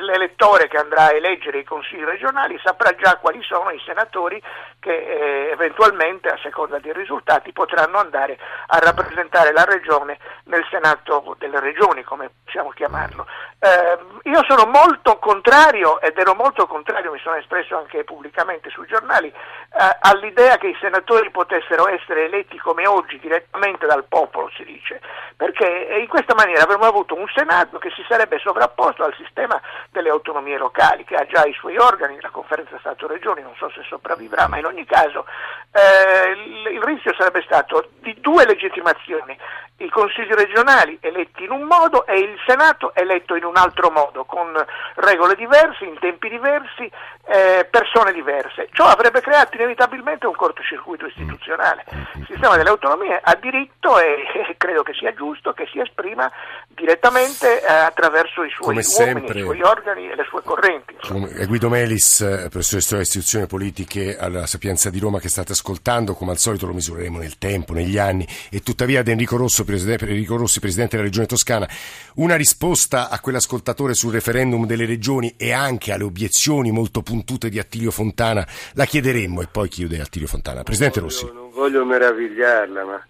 l'elettore 0.00 0.68
che 0.68 0.76
andrà 0.76 1.06
a 1.06 1.12
eleggere 1.14 1.58
i 1.58 1.64
consigli 1.64 2.04
regionali 2.04 2.58
saprà 2.62 2.94
già 2.94 3.16
quali 3.16 3.42
sono 3.42 3.70
i 3.70 3.80
senatori 3.84 4.42
che 4.78 4.94
eh, 4.94 5.50
eventualmente, 5.50 6.28
a 6.28 6.38
seconda 6.42 6.78
dei 6.78 6.92
risultati, 6.92 7.52
potranno 7.52 7.98
andare 7.98 8.38
a 8.66 8.78
rappresentare 8.78 9.52
la 9.52 9.64
regione 9.64 10.18
nel 10.44 10.64
Senato 10.70 11.34
delle 11.38 11.60
regioni, 11.60 12.02
come 12.02 12.30
possiamo 12.44 12.70
chiamarlo. 12.70 13.26
Eh, 13.58 14.15
io 14.36 14.44
sono 14.46 14.66
molto 14.66 15.18
contrario, 15.18 15.98
ed 16.02 16.18
ero 16.18 16.34
molto 16.34 16.66
contrario, 16.66 17.10
mi 17.10 17.18
sono 17.20 17.36
espresso 17.36 17.78
anche 17.78 18.04
pubblicamente 18.04 18.68
sui 18.68 18.86
giornali, 18.86 19.28
eh, 19.28 19.96
all'idea 20.00 20.58
che 20.58 20.66
i 20.66 20.76
senatori 20.78 21.30
potessero 21.30 21.88
essere 21.88 22.26
eletti 22.26 22.58
come 22.58 22.86
oggi 22.86 23.18
direttamente 23.18 23.86
dal 23.86 24.04
popolo, 24.04 24.50
si 24.54 24.62
dice, 24.64 25.00
perché 25.34 25.96
in 25.98 26.06
questa 26.08 26.34
maniera 26.34 26.64
avremmo 26.64 26.84
avuto 26.84 27.14
un 27.14 27.24
Senato 27.34 27.78
che 27.78 27.90
si 27.96 28.04
sarebbe 28.06 28.38
sovrapposto 28.38 29.04
al 29.04 29.14
sistema 29.16 29.58
delle 29.90 30.10
autonomie 30.10 30.58
locali, 30.58 31.04
che 31.04 31.14
ha 31.14 31.26
già 31.26 31.46
i 31.46 31.54
suoi 31.54 31.78
organi, 31.78 32.18
la 32.20 32.28
conferenza 32.28 32.76
Stato-Regioni, 32.78 33.40
non 33.40 33.54
so 33.56 33.70
se 33.70 33.82
sopravvivrà, 33.88 34.48
ma 34.48 34.58
in 34.58 34.66
ogni 34.66 34.84
caso 34.84 35.24
eh, 35.72 36.30
il, 36.32 36.74
il 36.74 36.82
rischio 36.82 37.14
sarebbe 37.14 37.40
stato 37.42 37.88
di 38.00 38.14
due 38.20 38.44
legittimazioni, 38.44 39.36
i 39.78 39.88
consigli 39.90 40.32
regionali 40.32 40.96
eletti 41.00 41.44
in 41.44 41.50
un 41.50 41.62
modo 41.62 42.06
e 42.06 42.18
il 42.18 42.38
Senato 42.46 42.94
eletto 42.94 43.34
in 43.34 43.44
un 43.44 43.56
altro 43.56 43.90
modo, 43.90 44.24
con 44.26 44.52
regole 44.96 45.34
diverse, 45.34 45.84
in 45.84 45.98
tempi 45.98 46.28
diversi, 46.28 46.90
eh, 47.26 47.66
persone 47.70 48.12
diverse. 48.12 48.68
Ciò 48.72 48.84
avrebbe 48.84 49.20
creato 49.20 49.56
inevitabilmente 49.56 50.26
un 50.26 50.34
cortocircuito 50.34 51.06
istituzionale. 51.06 51.84
Il 52.14 52.26
sistema 52.28 52.56
delle 52.56 52.70
autonomie 52.70 53.20
ha 53.22 53.34
diritto 53.34 53.98
e, 53.98 54.22
e 54.50 54.54
credo 54.56 54.82
che 54.82 54.92
sia 54.94 55.12
giusto 55.14 55.52
che 55.52 55.66
si 55.72 55.80
esprima 55.80 56.30
direttamente 56.68 57.62
eh, 57.62 57.72
attraverso 57.72 58.42
i 58.44 58.50
suoi 58.50 58.74
Come 58.74 58.82
uomini, 58.82 58.82
sempre, 58.82 59.38
i 59.38 59.42
suoi 59.42 59.62
organi 59.62 60.10
e 60.10 60.14
le 60.14 60.24
sue 60.28 60.42
correnti. 60.42 60.96
Come, 61.00 61.46
Guido 61.46 61.68
Melis, 61.68 62.20
eh, 62.20 62.48
professore 62.48 62.78
di 62.78 62.82
storia 62.82 63.04
e 63.04 63.06
istituzioni 63.06 63.46
politiche 63.46 64.16
alla 64.18 64.46
Sapienza 64.46 64.90
di 64.90 64.98
Roma 64.98 65.18
che 65.18 65.28
state 65.28 65.52
ascoltando, 65.52 66.14
come 66.14 66.32
al 66.32 66.38
solito 66.38 66.66
lo 66.66 66.72
misureremo 66.72 67.18
nel 67.18 67.38
tempo, 67.38 67.72
negli 67.72 67.98
anni, 67.98 68.26
e 68.50 68.60
tuttavia 68.60 69.00
ad 69.00 69.08
Enrico 69.08 69.36
Rosso, 69.36 69.64
presidente, 69.64 70.06
Enrico 70.06 70.36
Rossi, 70.36 70.60
presidente 70.60 70.96
della 70.96 71.08
Regione 71.08 71.26
Toscana, 71.26 71.68
una 72.16 72.36
risposta 72.36 73.08
a 73.08 73.20
quell'ascoltatore 73.20 73.94
sul 73.94 74.12
referendum 74.16 74.66
delle 74.66 74.86
regioni 74.86 75.34
e 75.36 75.52
anche 75.52 75.92
alle 75.92 76.04
obiezioni 76.04 76.70
molto 76.70 77.02
puntute 77.02 77.48
di 77.48 77.58
Attilio 77.58 77.90
Fontana, 77.90 78.46
la 78.74 78.84
chiederemmo 78.84 79.42
e 79.42 79.46
poi 79.46 79.68
chiude 79.68 80.00
Attilio 80.00 80.26
Fontana. 80.26 80.62
Presidente 80.62 81.00
non 81.00 81.08
voglio, 81.08 81.26
Rossi. 81.26 81.34
Non 81.34 81.50
voglio 81.50 81.84
meravigliarla, 81.84 82.84
ma 82.84 83.06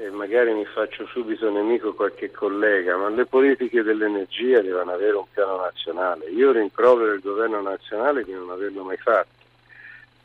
e 0.00 0.10
magari 0.10 0.52
mi 0.52 0.64
faccio 0.64 1.06
subito 1.06 1.50
nemico 1.50 1.92
qualche 1.92 2.30
collega, 2.30 2.96
ma 2.96 3.08
le 3.08 3.26
politiche 3.26 3.82
dell'energia 3.82 4.60
devono 4.60 4.92
avere 4.92 5.16
un 5.16 5.24
piano 5.32 5.60
nazionale. 5.60 6.26
Io 6.26 6.52
rimprovero 6.52 7.14
il 7.14 7.20
governo 7.20 7.60
nazionale 7.60 8.22
di 8.22 8.32
non 8.32 8.48
averlo 8.48 8.84
mai 8.84 8.96
fatto. 8.96 9.34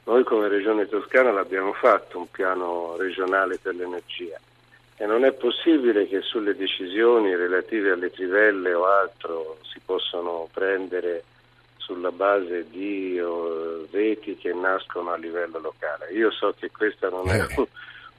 Noi 0.03 0.23
come 0.25 0.47
Regione 0.47 0.87
Toscana 0.87 1.31
l'abbiamo 1.31 1.73
fatto 1.73 2.19
un 2.19 2.29
piano 2.29 2.95
regionale 2.97 3.57
per 3.57 3.73
l'energia 3.73 4.39
e 4.97 5.05
non 5.05 5.25
è 5.25 5.31
possibile 5.31 6.07
che 6.07 6.21
sulle 6.21 6.55
decisioni 6.55 7.35
relative 7.35 7.91
alle 7.91 8.11
trivelle 8.11 8.73
o 8.73 8.85
altro 8.85 9.57
si 9.63 9.79
possano 9.83 10.47
prendere 10.53 11.23
sulla 11.77 12.11
base 12.11 12.65
di 12.69 13.17
uh, 13.19 13.87
reti 13.91 14.37
che 14.37 14.53
nascono 14.53 15.11
a 15.11 15.17
livello 15.17 15.59
locale. 15.59 16.11
Io 16.13 16.31
so 16.31 16.53
che 16.57 16.71
questa 16.71 17.09
non 17.09 17.27
è 17.27 17.41
eh 17.41 17.67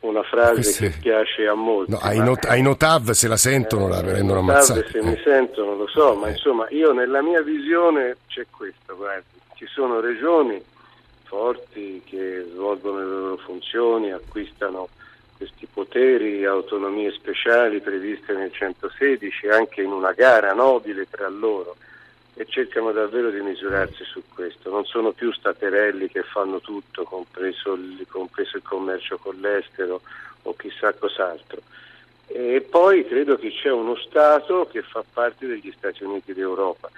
una 0.06 0.22
frase 0.22 0.54
Queste... 0.54 0.90
che 0.90 0.98
piace 1.00 1.46
a 1.46 1.54
molti. 1.54 1.92
No, 1.92 1.98
ai, 2.02 2.18
not- 2.18 2.44
ai, 2.44 2.62
Notav 2.62 3.10
se 3.10 3.28
la 3.28 3.36
sentono 3.36 3.86
eh, 3.86 3.90
la 3.90 4.00
prendono 4.02 4.40
ammazzata. 4.40 4.86
se 4.88 4.98
eh. 4.98 5.02
mi 5.02 5.18
sentono 5.24 5.74
lo 5.74 5.86
so, 5.88 6.14
ma 6.14 6.28
eh. 6.28 6.32
insomma 6.32 6.68
io 6.70 6.92
nella 6.92 7.22
mia 7.22 7.42
visione 7.42 8.16
c'è 8.26 8.46
questo, 8.50 8.96
guardi, 8.96 9.40
ci 9.54 9.66
sono 9.66 10.00
regioni 10.00 10.62
forti 11.22 12.02
che 12.04 12.46
svolgono 12.52 12.98
le 12.98 13.04
loro 13.04 13.36
funzioni, 13.38 14.12
acquistano 14.12 14.88
questi 15.36 15.66
poteri, 15.66 16.44
autonomie 16.44 17.10
speciali 17.12 17.80
previste 17.80 18.34
nel 18.34 18.52
116 18.52 19.48
anche 19.48 19.82
in 19.82 19.90
una 19.90 20.12
gara 20.12 20.52
nobile 20.52 21.06
tra 21.08 21.28
loro 21.28 21.76
e 22.36 22.46
cercano 22.46 22.92
davvero 22.92 23.30
di 23.30 23.40
misurarsi 23.40 24.04
su 24.04 24.22
questo. 24.32 24.70
Non 24.70 24.84
sono 24.84 25.12
più 25.12 25.32
staterelli 25.32 26.08
che 26.08 26.22
fanno 26.22 26.60
tutto, 26.60 27.04
compreso 27.04 27.74
il, 27.74 28.04
compreso 28.08 28.56
il 28.56 28.62
commercio 28.64 29.18
con 29.18 29.36
l'estero 29.40 30.00
o 30.42 30.54
chissà 30.56 30.92
cos'altro. 30.94 31.62
E 32.26 32.66
poi 32.68 33.06
credo 33.06 33.36
che 33.36 33.50
c'è 33.50 33.70
uno 33.70 33.96
Stato 33.96 34.66
che 34.70 34.82
fa 34.82 35.04
parte 35.10 35.46
degli 35.46 35.72
Stati 35.76 36.02
Uniti 36.02 36.32
d'Europa. 36.32 36.90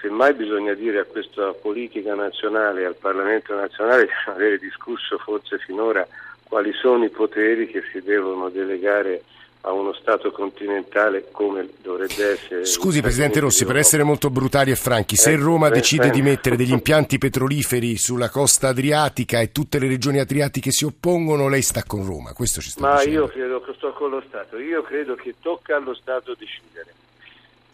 Semmai 0.00 0.34
bisogna 0.34 0.74
dire 0.74 0.98
a 0.98 1.04
questa 1.04 1.52
politica 1.54 2.14
nazionale, 2.14 2.84
al 2.84 2.96
Parlamento 2.96 3.54
nazionale, 3.54 4.04
di 4.04 4.10
non 4.26 4.34
avere 4.34 4.58
discusso 4.58 5.16
forse 5.16 5.58
finora 5.58 6.06
quali 6.54 6.72
sono 6.72 7.04
i 7.04 7.10
poteri 7.10 7.66
che 7.66 7.82
si 7.90 8.00
devono 8.00 8.48
delegare 8.48 9.24
a 9.62 9.72
uno 9.72 9.92
Stato 9.92 10.30
continentale 10.30 11.26
come 11.32 11.68
dovrebbe 11.82 12.30
essere. 12.30 12.64
Scusi 12.64 13.00
Presidente 13.00 13.40
Rossi, 13.40 13.64
per 13.64 13.76
essere 13.76 14.04
molto 14.04 14.30
brutali 14.30 14.70
e 14.70 14.76
franchi, 14.76 15.16
se 15.16 15.32
eh, 15.32 15.36
Roma 15.36 15.68
decide 15.68 16.10
di 16.10 16.22
mettere 16.22 16.54
degli 16.54 16.70
impianti 16.70 17.18
petroliferi 17.18 17.96
sulla 17.96 18.28
costa 18.28 18.68
adriatica 18.68 19.40
e 19.40 19.50
tutte 19.50 19.80
le 19.80 19.88
regioni 19.88 20.20
adriatiche 20.20 20.70
si 20.70 20.84
oppongono, 20.84 21.48
lei 21.48 21.62
sta 21.62 21.82
con 21.84 22.06
Roma, 22.06 22.32
questo 22.34 22.60
ci 22.60 22.70
sta 22.70 22.82
Ma 22.82 22.98
dicendo. 22.98 23.18
io 23.18 23.26
credo 23.26 23.60
che 23.60 23.72
sto 23.74 23.92
con 23.92 24.10
lo 24.10 24.22
Stato, 24.28 24.56
io 24.56 24.82
credo 24.82 25.16
che 25.16 25.34
tocca 25.40 25.74
allo 25.74 25.94
Stato 25.94 26.36
decidere. 26.38 26.94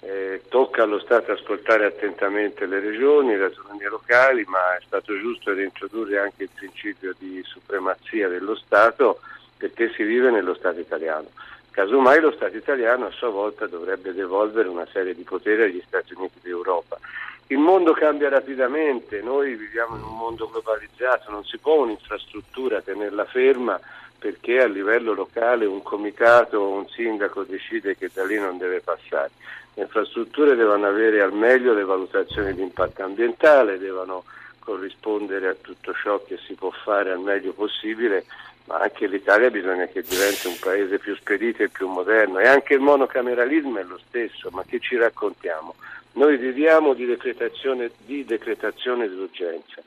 Eh, 0.03 0.43
tocca 0.49 0.85
allo 0.85 0.99
Stato 0.99 1.33
ascoltare 1.33 1.85
attentamente 1.85 2.65
le 2.65 2.81
regioni, 2.81 3.37
le 3.37 3.45
autonomie 3.45 3.89
locali, 3.89 4.45
ma 4.47 4.77
è 4.77 4.81
stato 4.87 5.19
giusto 5.19 5.53
reintrodurre 5.53 6.19
anche 6.19 6.45
il 6.45 6.51
principio 6.55 7.15
di 7.19 7.43
supremazia 7.45 8.29
dello 8.29 8.55
Stato 8.55 9.21
perché 9.59 9.93
si 9.93 10.03
vive 10.03 10.31
nello 10.31 10.55
Stato 10.55 10.81
italiano. 10.81 11.29
Casomai 11.71 12.19
lo 12.19 12.33
Stato 12.33 12.57
italiano 12.57 13.07
a 13.07 13.11
sua 13.11 13.29
volta 13.29 13.67
dovrebbe 13.67 14.15
devolvere 14.15 14.69
una 14.69 14.87
serie 14.91 15.15
di 15.15 15.23
poteri 15.23 15.65
agli 15.65 15.83
Stati 15.87 16.15
Uniti 16.15 16.39
d'Europa. 16.41 16.99
Il 17.49 17.59
mondo 17.59 17.93
cambia 17.93 18.31
rapidamente, 18.31 19.21
noi 19.21 19.55
viviamo 19.55 19.97
in 19.97 20.03
un 20.03 20.17
mondo 20.17 20.49
globalizzato, 20.49 21.31
non 21.31 21.45
si 21.45 21.59
può 21.59 21.83
un'infrastruttura 21.83 22.81
tenerla 22.81 23.25
ferma 23.27 23.79
perché 24.21 24.61
a 24.61 24.67
livello 24.67 25.15
locale 25.15 25.65
un 25.65 25.83
comitato 25.83 26.59
o 26.59 26.77
un 26.77 26.87
sindaco 26.89 27.43
decide 27.43 27.97
che 27.97 28.11
da 28.13 28.25
lì 28.25 28.39
non 28.39 28.59
deve 28.59 28.81
passare. 28.81 29.31
Le 29.75 29.85
infrastrutture 29.85 30.55
devono 30.55 30.87
avere 30.87 31.23
al 31.23 31.33
meglio 31.33 31.73
le 31.73 31.85
valutazioni 31.85 32.53
di 32.55 32.61
impatto 32.61 33.03
ambientale, 33.03 33.79
devono 33.79 34.25
corrispondere 34.59 35.49
a 35.49 35.57
tutto 35.59 35.95
ciò 35.95 36.23
che 36.23 36.37
si 36.37 36.53
può 36.53 36.71
fare 36.71 37.13
al 37.13 37.21
meglio 37.21 37.53
possibile 37.53 38.27
ma 38.67 38.79
anche 38.79 39.09
l'Italia 39.09 39.51
bisogna 39.51 39.87
che 39.87 40.03
diventi 40.03 40.47
un 40.47 40.57
paese 40.61 40.99
più 40.99 41.17
spedito 41.17 41.65
e 41.65 41.71
più 41.71 41.89
moderno 41.89 42.39
e 42.39 42.47
anche 42.47 42.75
il 42.75 42.81
monocameralismo 42.81 43.79
è 43.79 43.83
lo 43.83 43.99
stesso, 44.07 44.49
ma 44.53 44.63
che 44.65 44.79
ci 44.79 44.97
raccontiamo? 44.97 45.75
Noi 46.13 46.37
viviamo 46.37 46.95
di 46.95 47.05
decretazione, 47.05 47.91
di 48.05 48.25
decretazione 48.25 49.09
d'urgenza, 49.09 49.83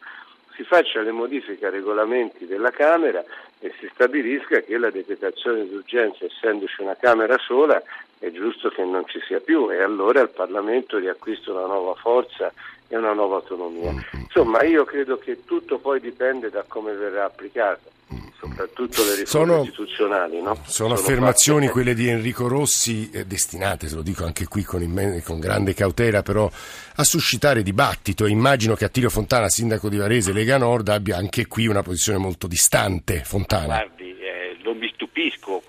si 0.55 0.63
facciano 0.63 1.05
le 1.05 1.11
modifiche 1.11 1.65
ai 1.65 1.71
regolamenti 1.71 2.45
della 2.45 2.71
Camera 2.71 3.23
e 3.63 3.71
si 3.79 3.89
stabilisca 3.93 4.59
che 4.59 4.77
la 4.77 4.89
decretazione 4.89 5.65
d'urgenza, 5.65 6.25
essendoci 6.25 6.81
una 6.81 6.97
Camera 6.97 7.37
sola, 7.37 7.81
è 8.19 8.29
giusto 8.29 8.67
che 8.67 8.83
non 8.83 9.07
ci 9.07 9.21
sia 9.25 9.39
più. 9.39 9.71
E 9.71 9.81
allora 9.81 10.19
il 10.19 10.27
Parlamento 10.27 10.97
riacquista 10.97 11.51
una 11.51 11.67
nuova 11.67 11.95
forza 11.95 12.51
e 12.93 12.97
una 12.97 13.13
nuova 13.13 13.37
autonomia. 13.37 13.91
Insomma, 14.11 14.61
io 14.63 14.85
credo 14.85 15.17
che 15.17 15.43
tutto 15.45 15.79
poi 15.79 15.99
dipende 15.99 16.51
da 16.51 16.63
come 16.67 16.93
verrà 16.93 17.25
applicato 17.25 17.91
soprattutto 18.43 19.03
le 19.05 19.15
riforme 19.15 19.25
sono, 19.25 19.63
istituzionali. 19.63 20.41
No? 20.41 20.53
Sono, 20.55 20.67
sono, 20.67 20.93
affermazioni 20.93 21.61
fatte... 21.61 21.71
quelle 21.71 21.93
di 21.93 22.09
Enrico 22.09 22.47
Rossi, 22.47 23.09
eh, 23.11 23.25
destinate, 23.25 23.87
se 23.87 23.95
lo 23.95 24.01
dico 24.01 24.25
anche 24.25 24.47
qui 24.47 24.63
con, 24.63 24.81
immen- 24.81 25.23
con, 25.23 25.39
grande 25.39 25.73
cautela, 25.73 26.21
però 26.21 26.49
a 26.95 27.03
suscitare 27.03 27.63
dibattito. 27.63 28.25
Immagino 28.25 28.75
che 28.75 28.85
Attilio 28.85 29.09
Fontana, 29.09 29.49
sindaco 29.49 29.89
di 29.89 29.97
Varese, 29.97 30.33
Lega 30.33 30.57
Nord, 30.57 30.89
abbia 30.89 31.17
anche 31.17 31.47
qui 31.47 31.67
una 31.67 31.81
posizione 31.81 32.17
molto 32.17 32.47
distante. 32.47 33.23
Fontana. 33.23 33.77
Stupisco, 33.77 33.92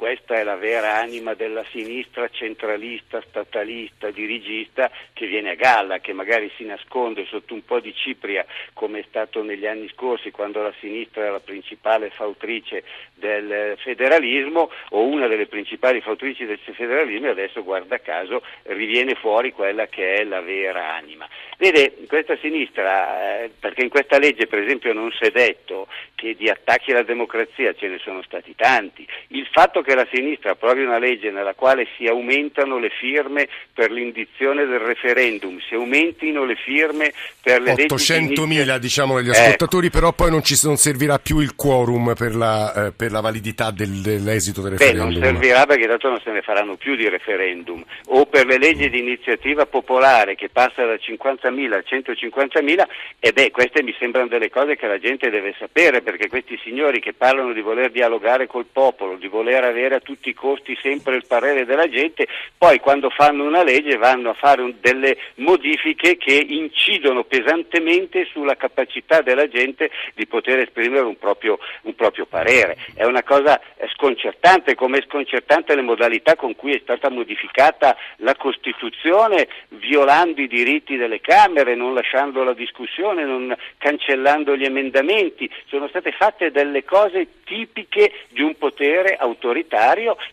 questa 0.05 0.35
è 0.35 0.43
la 0.43 0.57
vera 0.57 1.01
anima 1.01 1.33
della 1.33 1.65
sinistra 1.71 2.29
centralista, 2.29 3.23
statalista, 3.27 4.11
dirigista 4.11 4.91
che 5.15 5.27
viene 5.27 5.53
a 5.53 5.55
galla, 5.55 6.01
che 6.01 6.13
magari 6.13 6.53
si 6.59 6.67
nasconde 6.67 7.25
sotto 7.25 7.55
un 7.55 7.65
po' 7.65 7.81
di 7.81 7.95
cipria 7.95 8.45
come 8.75 8.99
è 8.99 9.05
stato 9.09 9.43
negli 9.43 9.65
anni 9.65 9.89
scorsi 9.89 10.31
quando 10.31 10.61
la 10.61 10.75
sinistra 10.79 11.23
era 11.23 11.31
la 11.31 11.41
principale 11.41 12.11
fautrice 12.11 12.85
del 13.15 13.79
federalismo 13.79 14.71
o 14.91 15.07
una 15.07 15.27
delle 15.27 15.47
principali 15.47 16.03
fautrici 16.03 16.45
del 16.45 16.59
federalismo 16.59 17.29
e 17.29 17.31
adesso 17.31 17.65
guarda 17.65 17.99
caso 17.99 18.43
riviene 18.65 19.15
fuori 19.15 19.53
quella 19.53 19.87
che 19.87 20.17
è 20.17 20.25
la 20.25 20.43
vera 20.43 20.93
anima. 20.97 21.27
Vede, 21.57 21.95
questa 22.09 22.37
sinistra, 22.43 23.45
eh, 23.45 23.51
perché 23.59 23.83
in 23.83 23.89
questa 23.89 24.19
legge 24.19 24.47
per 24.47 24.59
esempio 24.59 24.93
non 24.93 25.11
si 25.13 25.25
è 25.25 25.31
detto 25.31 25.87
che 26.15 26.35
di 26.35 26.51
attacchi 26.51 26.91
alla 26.91 27.03
democrazia 27.03 27.73
ce 27.75 27.89
ne 27.89 27.99
sono 27.99 28.23
stati 28.23 28.55
tanti, 28.55 29.07
il 29.29 29.47
fatto 29.51 29.81
che 29.81 29.94
la 29.95 30.07
sinistra 30.11 30.53
approvi 30.53 30.83
una 30.83 30.99
legge 30.99 31.31
nella 31.31 31.55
quale 31.55 31.87
si 31.97 32.07
aumentano 32.07 32.79
le 32.79 32.91
firme 32.91 33.49
per 33.73 33.91
l'indizione 33.91 34.67
del 34.67 34.81
referendum, 34.81 35.59
si 35.61 35.75
aumentino 35.75 36.45
le 36.45 36.57
firme 36.57 37.13
per 37.43 37.61
le 37.63 37.75
800.000 37.75 38.77
diciamo 38.79 39.17
agli 39.17 39.31
ascoltatori, 39.31 39.87
ecco. 39.87 39.99
però 39.99 40.13
poi 40.13 40.31
non, 40.31 40.43
ci, 40.43 40.59
non 40.65 40.77
servirà 40.77 41.19
più 41.19 41.41
il 41.41 41.55
quorum 41.55 42.15
per 42.15 42.35
la, 42.35 42.87
eh, 42.87 42.93
per 42.93 43.11
la 43.11 43.21
validità 43.21 43.71
del, 43.71 44.01
dell'esito 44.01 44.61
del 44.61 44.73
referendum. 44.73 45.09
Beh, 45.09 45.19
non 45.19 45.23
servirà 45.23 45.67
perché 45.67 45.87
tanto 45.87 46.09
non 46.09 46.21
se 46.21 46.31
ne 46.31 46.43
faranno 46.43 46.77
più 46.77 46.97
di 46.97 47.09
referendum, 47.09 47.85
o 48.07 48.27
per 48.27 48.47
le 48.47 48.59
leggi 48.59 48.89
di 48.89 48.99
iniziativa 48.99 49.67
popolare 49.67 50.35
che 50.35 50.49
passa 50.49 50.85
da 50.85 50.97
50 50.97 51.45
50.000 51.45 51.73
a 51.73 51.83
150.000 51.85 52.87
e 53.19 53.33
beh 53.33 53.51
queste 53.51 53.83
mi 53.83 53.95
sembrano 53.99 54.29
delle 54.29 54.51
cose 54.51 54.77
che 54.77 54.87
la 54.87 54.99
gente 54.99 55.31
deve 55.31 55.55
sapere 55.59 56.03
perché 56.03 56.29
questi 56.29 56.59
signori 56.63 57.01
che 57.01 57.13
parlano 57.13 57.53
di 57.53 57.61
voler 57.61 57.91
dialogare 57.91 58.47
col 58.47 58.67
popolo, 58.71 59.17
di 59.17 59.29
voler 59.29 59.65
avere 59.65 59.84
a 59.93 60.01
tutti 60.01 60.29
i 60.29 60.35
costi 60.35 60.79
sempre 60.81 61.17
il 61.17 61.27
parere 61.27 61.65
della 61.65 61.89
gente, 61.89 62.27
poi 62.57 62.81
quando 62.81 63.11
fanno 63.11 63.45
una 63.45 63.63
legge 63.63 63.97
vanno 63.97 64.31
a 64.31 64.35
fare 64.35 64.63
un, 64.63 64.75
delle 64.81 65.17
modifiche 65.37 66.17
che 66.17 66.35
incidono 66.49 67.25
pesantemente 67.25 68.27
sulla 68.31 68.57
capacità 68.57 69.21
della 69.21 69.49
gente 69.49 69.91
di 70.15 70.27
poter 70.27 70.61
esprimere 70.61 71.05
un 71.05 71.19
proprio, 71.19 71.59
un 71.83 71.95
proprio 71.95 72.27
parere. 72.27 72.77
È 72.95 73.05
una 73.05 73.23
cosa 73.23 73.61
sconcertante, 73.95 74.75
come 74.75 74.99
è 74.99 75.05
sconcertante 75.07 75.75
le 75.75 75.83
modalità 75.83 76.37
con 76.37 76.55
cui 76.57 76.75
è 76.75 76.81
stata 76.83 77.11
modificata 77.11 77.97
la 78.19 78.35
Costituzione 78.35 79.49
violando 79.69 80.41
i 80.41 80.47
diritti 80.47 80.97
delle 80.97 81.21
Camere, 81.21 81.75
non 81.75 81.95
lasciando 81.95 82.43
la 82.43 82.55
discussione, 82.55 83.25
non 83.25 83.55
cancellando 83.79 84.57
gli 84.57 84.65
emendamenti, 84.65 85.51
sono 85.67 85.89
state 85.89 86.13
fatte 86.13 86.51
delle 86.51 86.85
cose 86.85 87.27
tipiche 87.45 88.13
di 88.29 88.43
un 88.43 88.57
potere 88.57 89.17
autoritario 89.17 89.74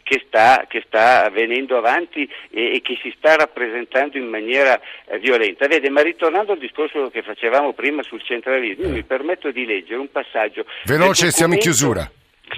che 0.03 0.23
sta, 0.25 0.65
che 0.67 0.83
sta 0.85 1.29
venendo 1.29 1.77
avanti 1.77 2.29
e, 2.49 2.75
e, 2.75 2.81
che 2.81 2.97
si 3.01 3.13
sta 3.17 3.35
rappresentando 3.35 4.17
in 4.17 4.27
maniera 4.27 4.79
eh, 5.07 5.19
violenta. 5.19 5.67
Vede, 5.67 5.89
ma 5.89 6.01
ritornando 6.01 6.53
al 6.53 6.59
discorso 6.59 7.09
che 7.09 7.21
facevamo 7.21 7.73
prima 7.73 8.03
sul 8.03 8.21
centralismo, 8.21 8.89
mi 8.89 9.03
permetto 9.03 9.51
di 9.51 9.65
leggere 9.65 9.99
un 9.99 10.11
passaggio. 10.11 10.65
Veloce, 10.85 11.31
siamo 11.31 11.53
in 11.53 11.59
chiusura. 11.59 12.09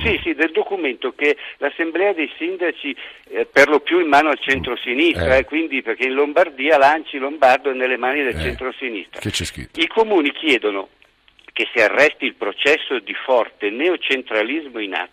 Sì, 0.01 0.19
sì, 0.23 0.33
del 0.33 0.51
documento 0.51 1.13
che 1.15 1.37
l'Assemblea 1.57 2.13
dei 2.13 2.31
Sindaci, 2.37 2.95
eh, 3.29 3.45
per 3.45 3.69
lo 3.69 3.79
più 3.79 3.99
in 3.99 4.07
mano 4.07 4.29
al 4.29 4.39
centro-sinistra, 4.39 5.35
eh. 5.35 5.39
Eh, 5.39 5.45
quindi 5.45 5.81
perché 5.83 6.05
in 6.05 6.13
Lombardia 6.13 6.77
l'Anci 6.77 7.17
Lombardo 7.17 7.69
è 7.69 7.73
nelle 7.73 7.97
mani 7.97 8.23
del 8.23 8.35
eh. 8.35 8.41
centro-sinistra. 8.41 9.21
I 9.75 9.87
comuni 9.87 10.31
chiedono 10.31 10.89
che 11.53 11.67
si 11.71 11.79
arresti 11.79 12.25
il 12.25 12.33
processo 12.33 12.99
di 12.99 13.13
forte 13.13 13.69
neocentralismo 13.69 14.79
in 14.79 14.95
atto 14.95 15.11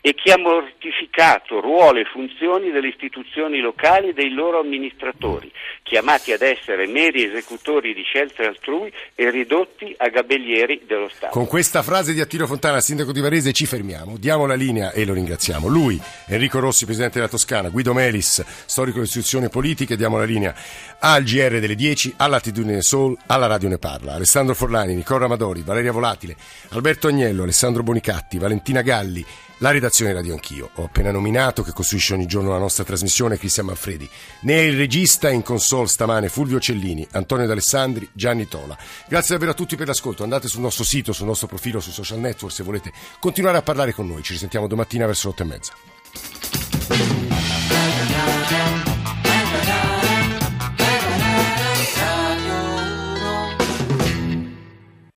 e 0.00 0.12
che 0.14 0.32
ha 0.32 0.38
mortificato 0.38 1.60
ruolo 1.60 2.00
e 2.00 2.04
funzioni 2.04 2.70
delle 2.70 2.88
istituzioni 2.88 3.60
locali 3.60 4.08
e 4.08 4.12
dei 4.12 4.30
loro 4.30 4.58
amministratori, 4.58 5.50
chiamati 5.84 6.32
ad 6.32 6.42
essere 6.42 6.86
meri 6.86 7.24
esecutori 7.24 7.94
di 7.94 8.02
scelte 8.02 8.44
altrui 8.44 8.92
e 9.14 9.30
ridotti 9.30 9.94
a 9.96 10.08
gabellieri 10.08 10.82
dello 10.84 11.08
Stato. 11.08 11.32
Con 11.32 11.46
questa 11.46 11.82
frase 11.82 12.12
di 12.12 12.20
Attilo 12.20 12.46
Fontana, 12.46 12.80
sindaco 12.80 13.12
di 13.12 13.20
Varese, 13.20 13.52
ci 13.52 13.64
fermiamo. 13.64 14.16
Diamo 14.18 14.46
la 14.46 14.54
linea 14.54 14.90
e 14.90 15.06
lo 15.06 15.14
ringraziamo. 15.14 15.68
Lui, 15.68 15.98
Enrico 16.26 16.58
Rossi, 16.58 16.86
presidente 16.86 17.18
della 17.18 17.30
Toscana, 17.30 17.68
Guido 17.68 17.94
Melis, 17.94 18.44
storico 18.66 18.96
delle 18.96 19.06
istituzioni 19.06 19.48
politiche, 19.48 19.96
diamo 19.96 20.18
la 20.18 20.24
linea 20.24 20.54
al 20.98 21.22
GR 21.22 21.60
delle 21.60 21.76
10, 21.76 22.14
all'attitudine 22.16 22.82
Soul, 22.82 23.16
alla 23.26 23.46
Radio 23.46 23.68
Ne 23.68 23.78
Parla. 23.78 24.14
Alessandro 24.14 24.54
Forlani, 24.54 24.94
Nicola 24.94 25.26
Amadori, 25.26 25.62
Valeria 25.68 25.92
Volatile, 25.92 26.34
Alberto 26.70 27.08
Agnello, 27.08 27.42
Alessandro 27.42 27.82
Bonicatti, 27.82 28.38
Valentina 28.38 28.80
Galli, 28.80 29.24
la 29.58 29.70
redazione 29.70 30.14
Radio 30.14 30.32
Anch'io. 30.32 30.70
Ho 30.76 30.84
appena 30.84 31.10
nominato, 31.10 31.62
che 31.62 31.72
costruisce 31.72 32.14
ogni 32.14 32.24
giorno 32.26 32.50
la 32.50 32.58
nostra 32.58 32.84
trasmissione, 32.84 33.36
Cristian 33.36 33.66
Manfredi. 33.66 34.08
Ne 34.40 34.54
è 34.54 34.60
il 34.62 34.78
regista 34.78 35.28
in 35.28 35.42
console 35.42 35.86
stamane 35.86 36.30
Fulvio 36.30 36.58
Cellini, 36.58 37.06
Antonio 37.12 37.46
D'Alessandri, 37.46 38.08
Gianni 38.12 38.48
Tola. 38.48 38.76
Grazie 39.06 39.34
davvero 39.34 39.52
a 39.52 39.54
tutti 39.54 39.76
per 39.76 39.88
l'ascolto. 39.88 40.22
Andate 40.22 40.48
sul 40.48 40.62
nostro 40.62 40.84
sito, 40.84 41.12
sul 41.12 41.26
nostro 41.26 41.46
profilo, 41.46 41.80
sui 41.80 41.92
social 41.92 42.18
network 42.18 42.54
se 42.54 42.62
volete 42.62 42.90
continuare 43.20 43.58
a 43.58 43.62
parlare 43.62 43.92
con 43.92 44.06
noi. 44.06 44.22
Ci 44.22 44.32
risentiamo 44.32 44.66
domattina 44.66 45.04
verso 45.04 45.28
le 45.28 45.32
otto 45.34 45.42
e 45.42 45.46
mezza. 45.46 45.72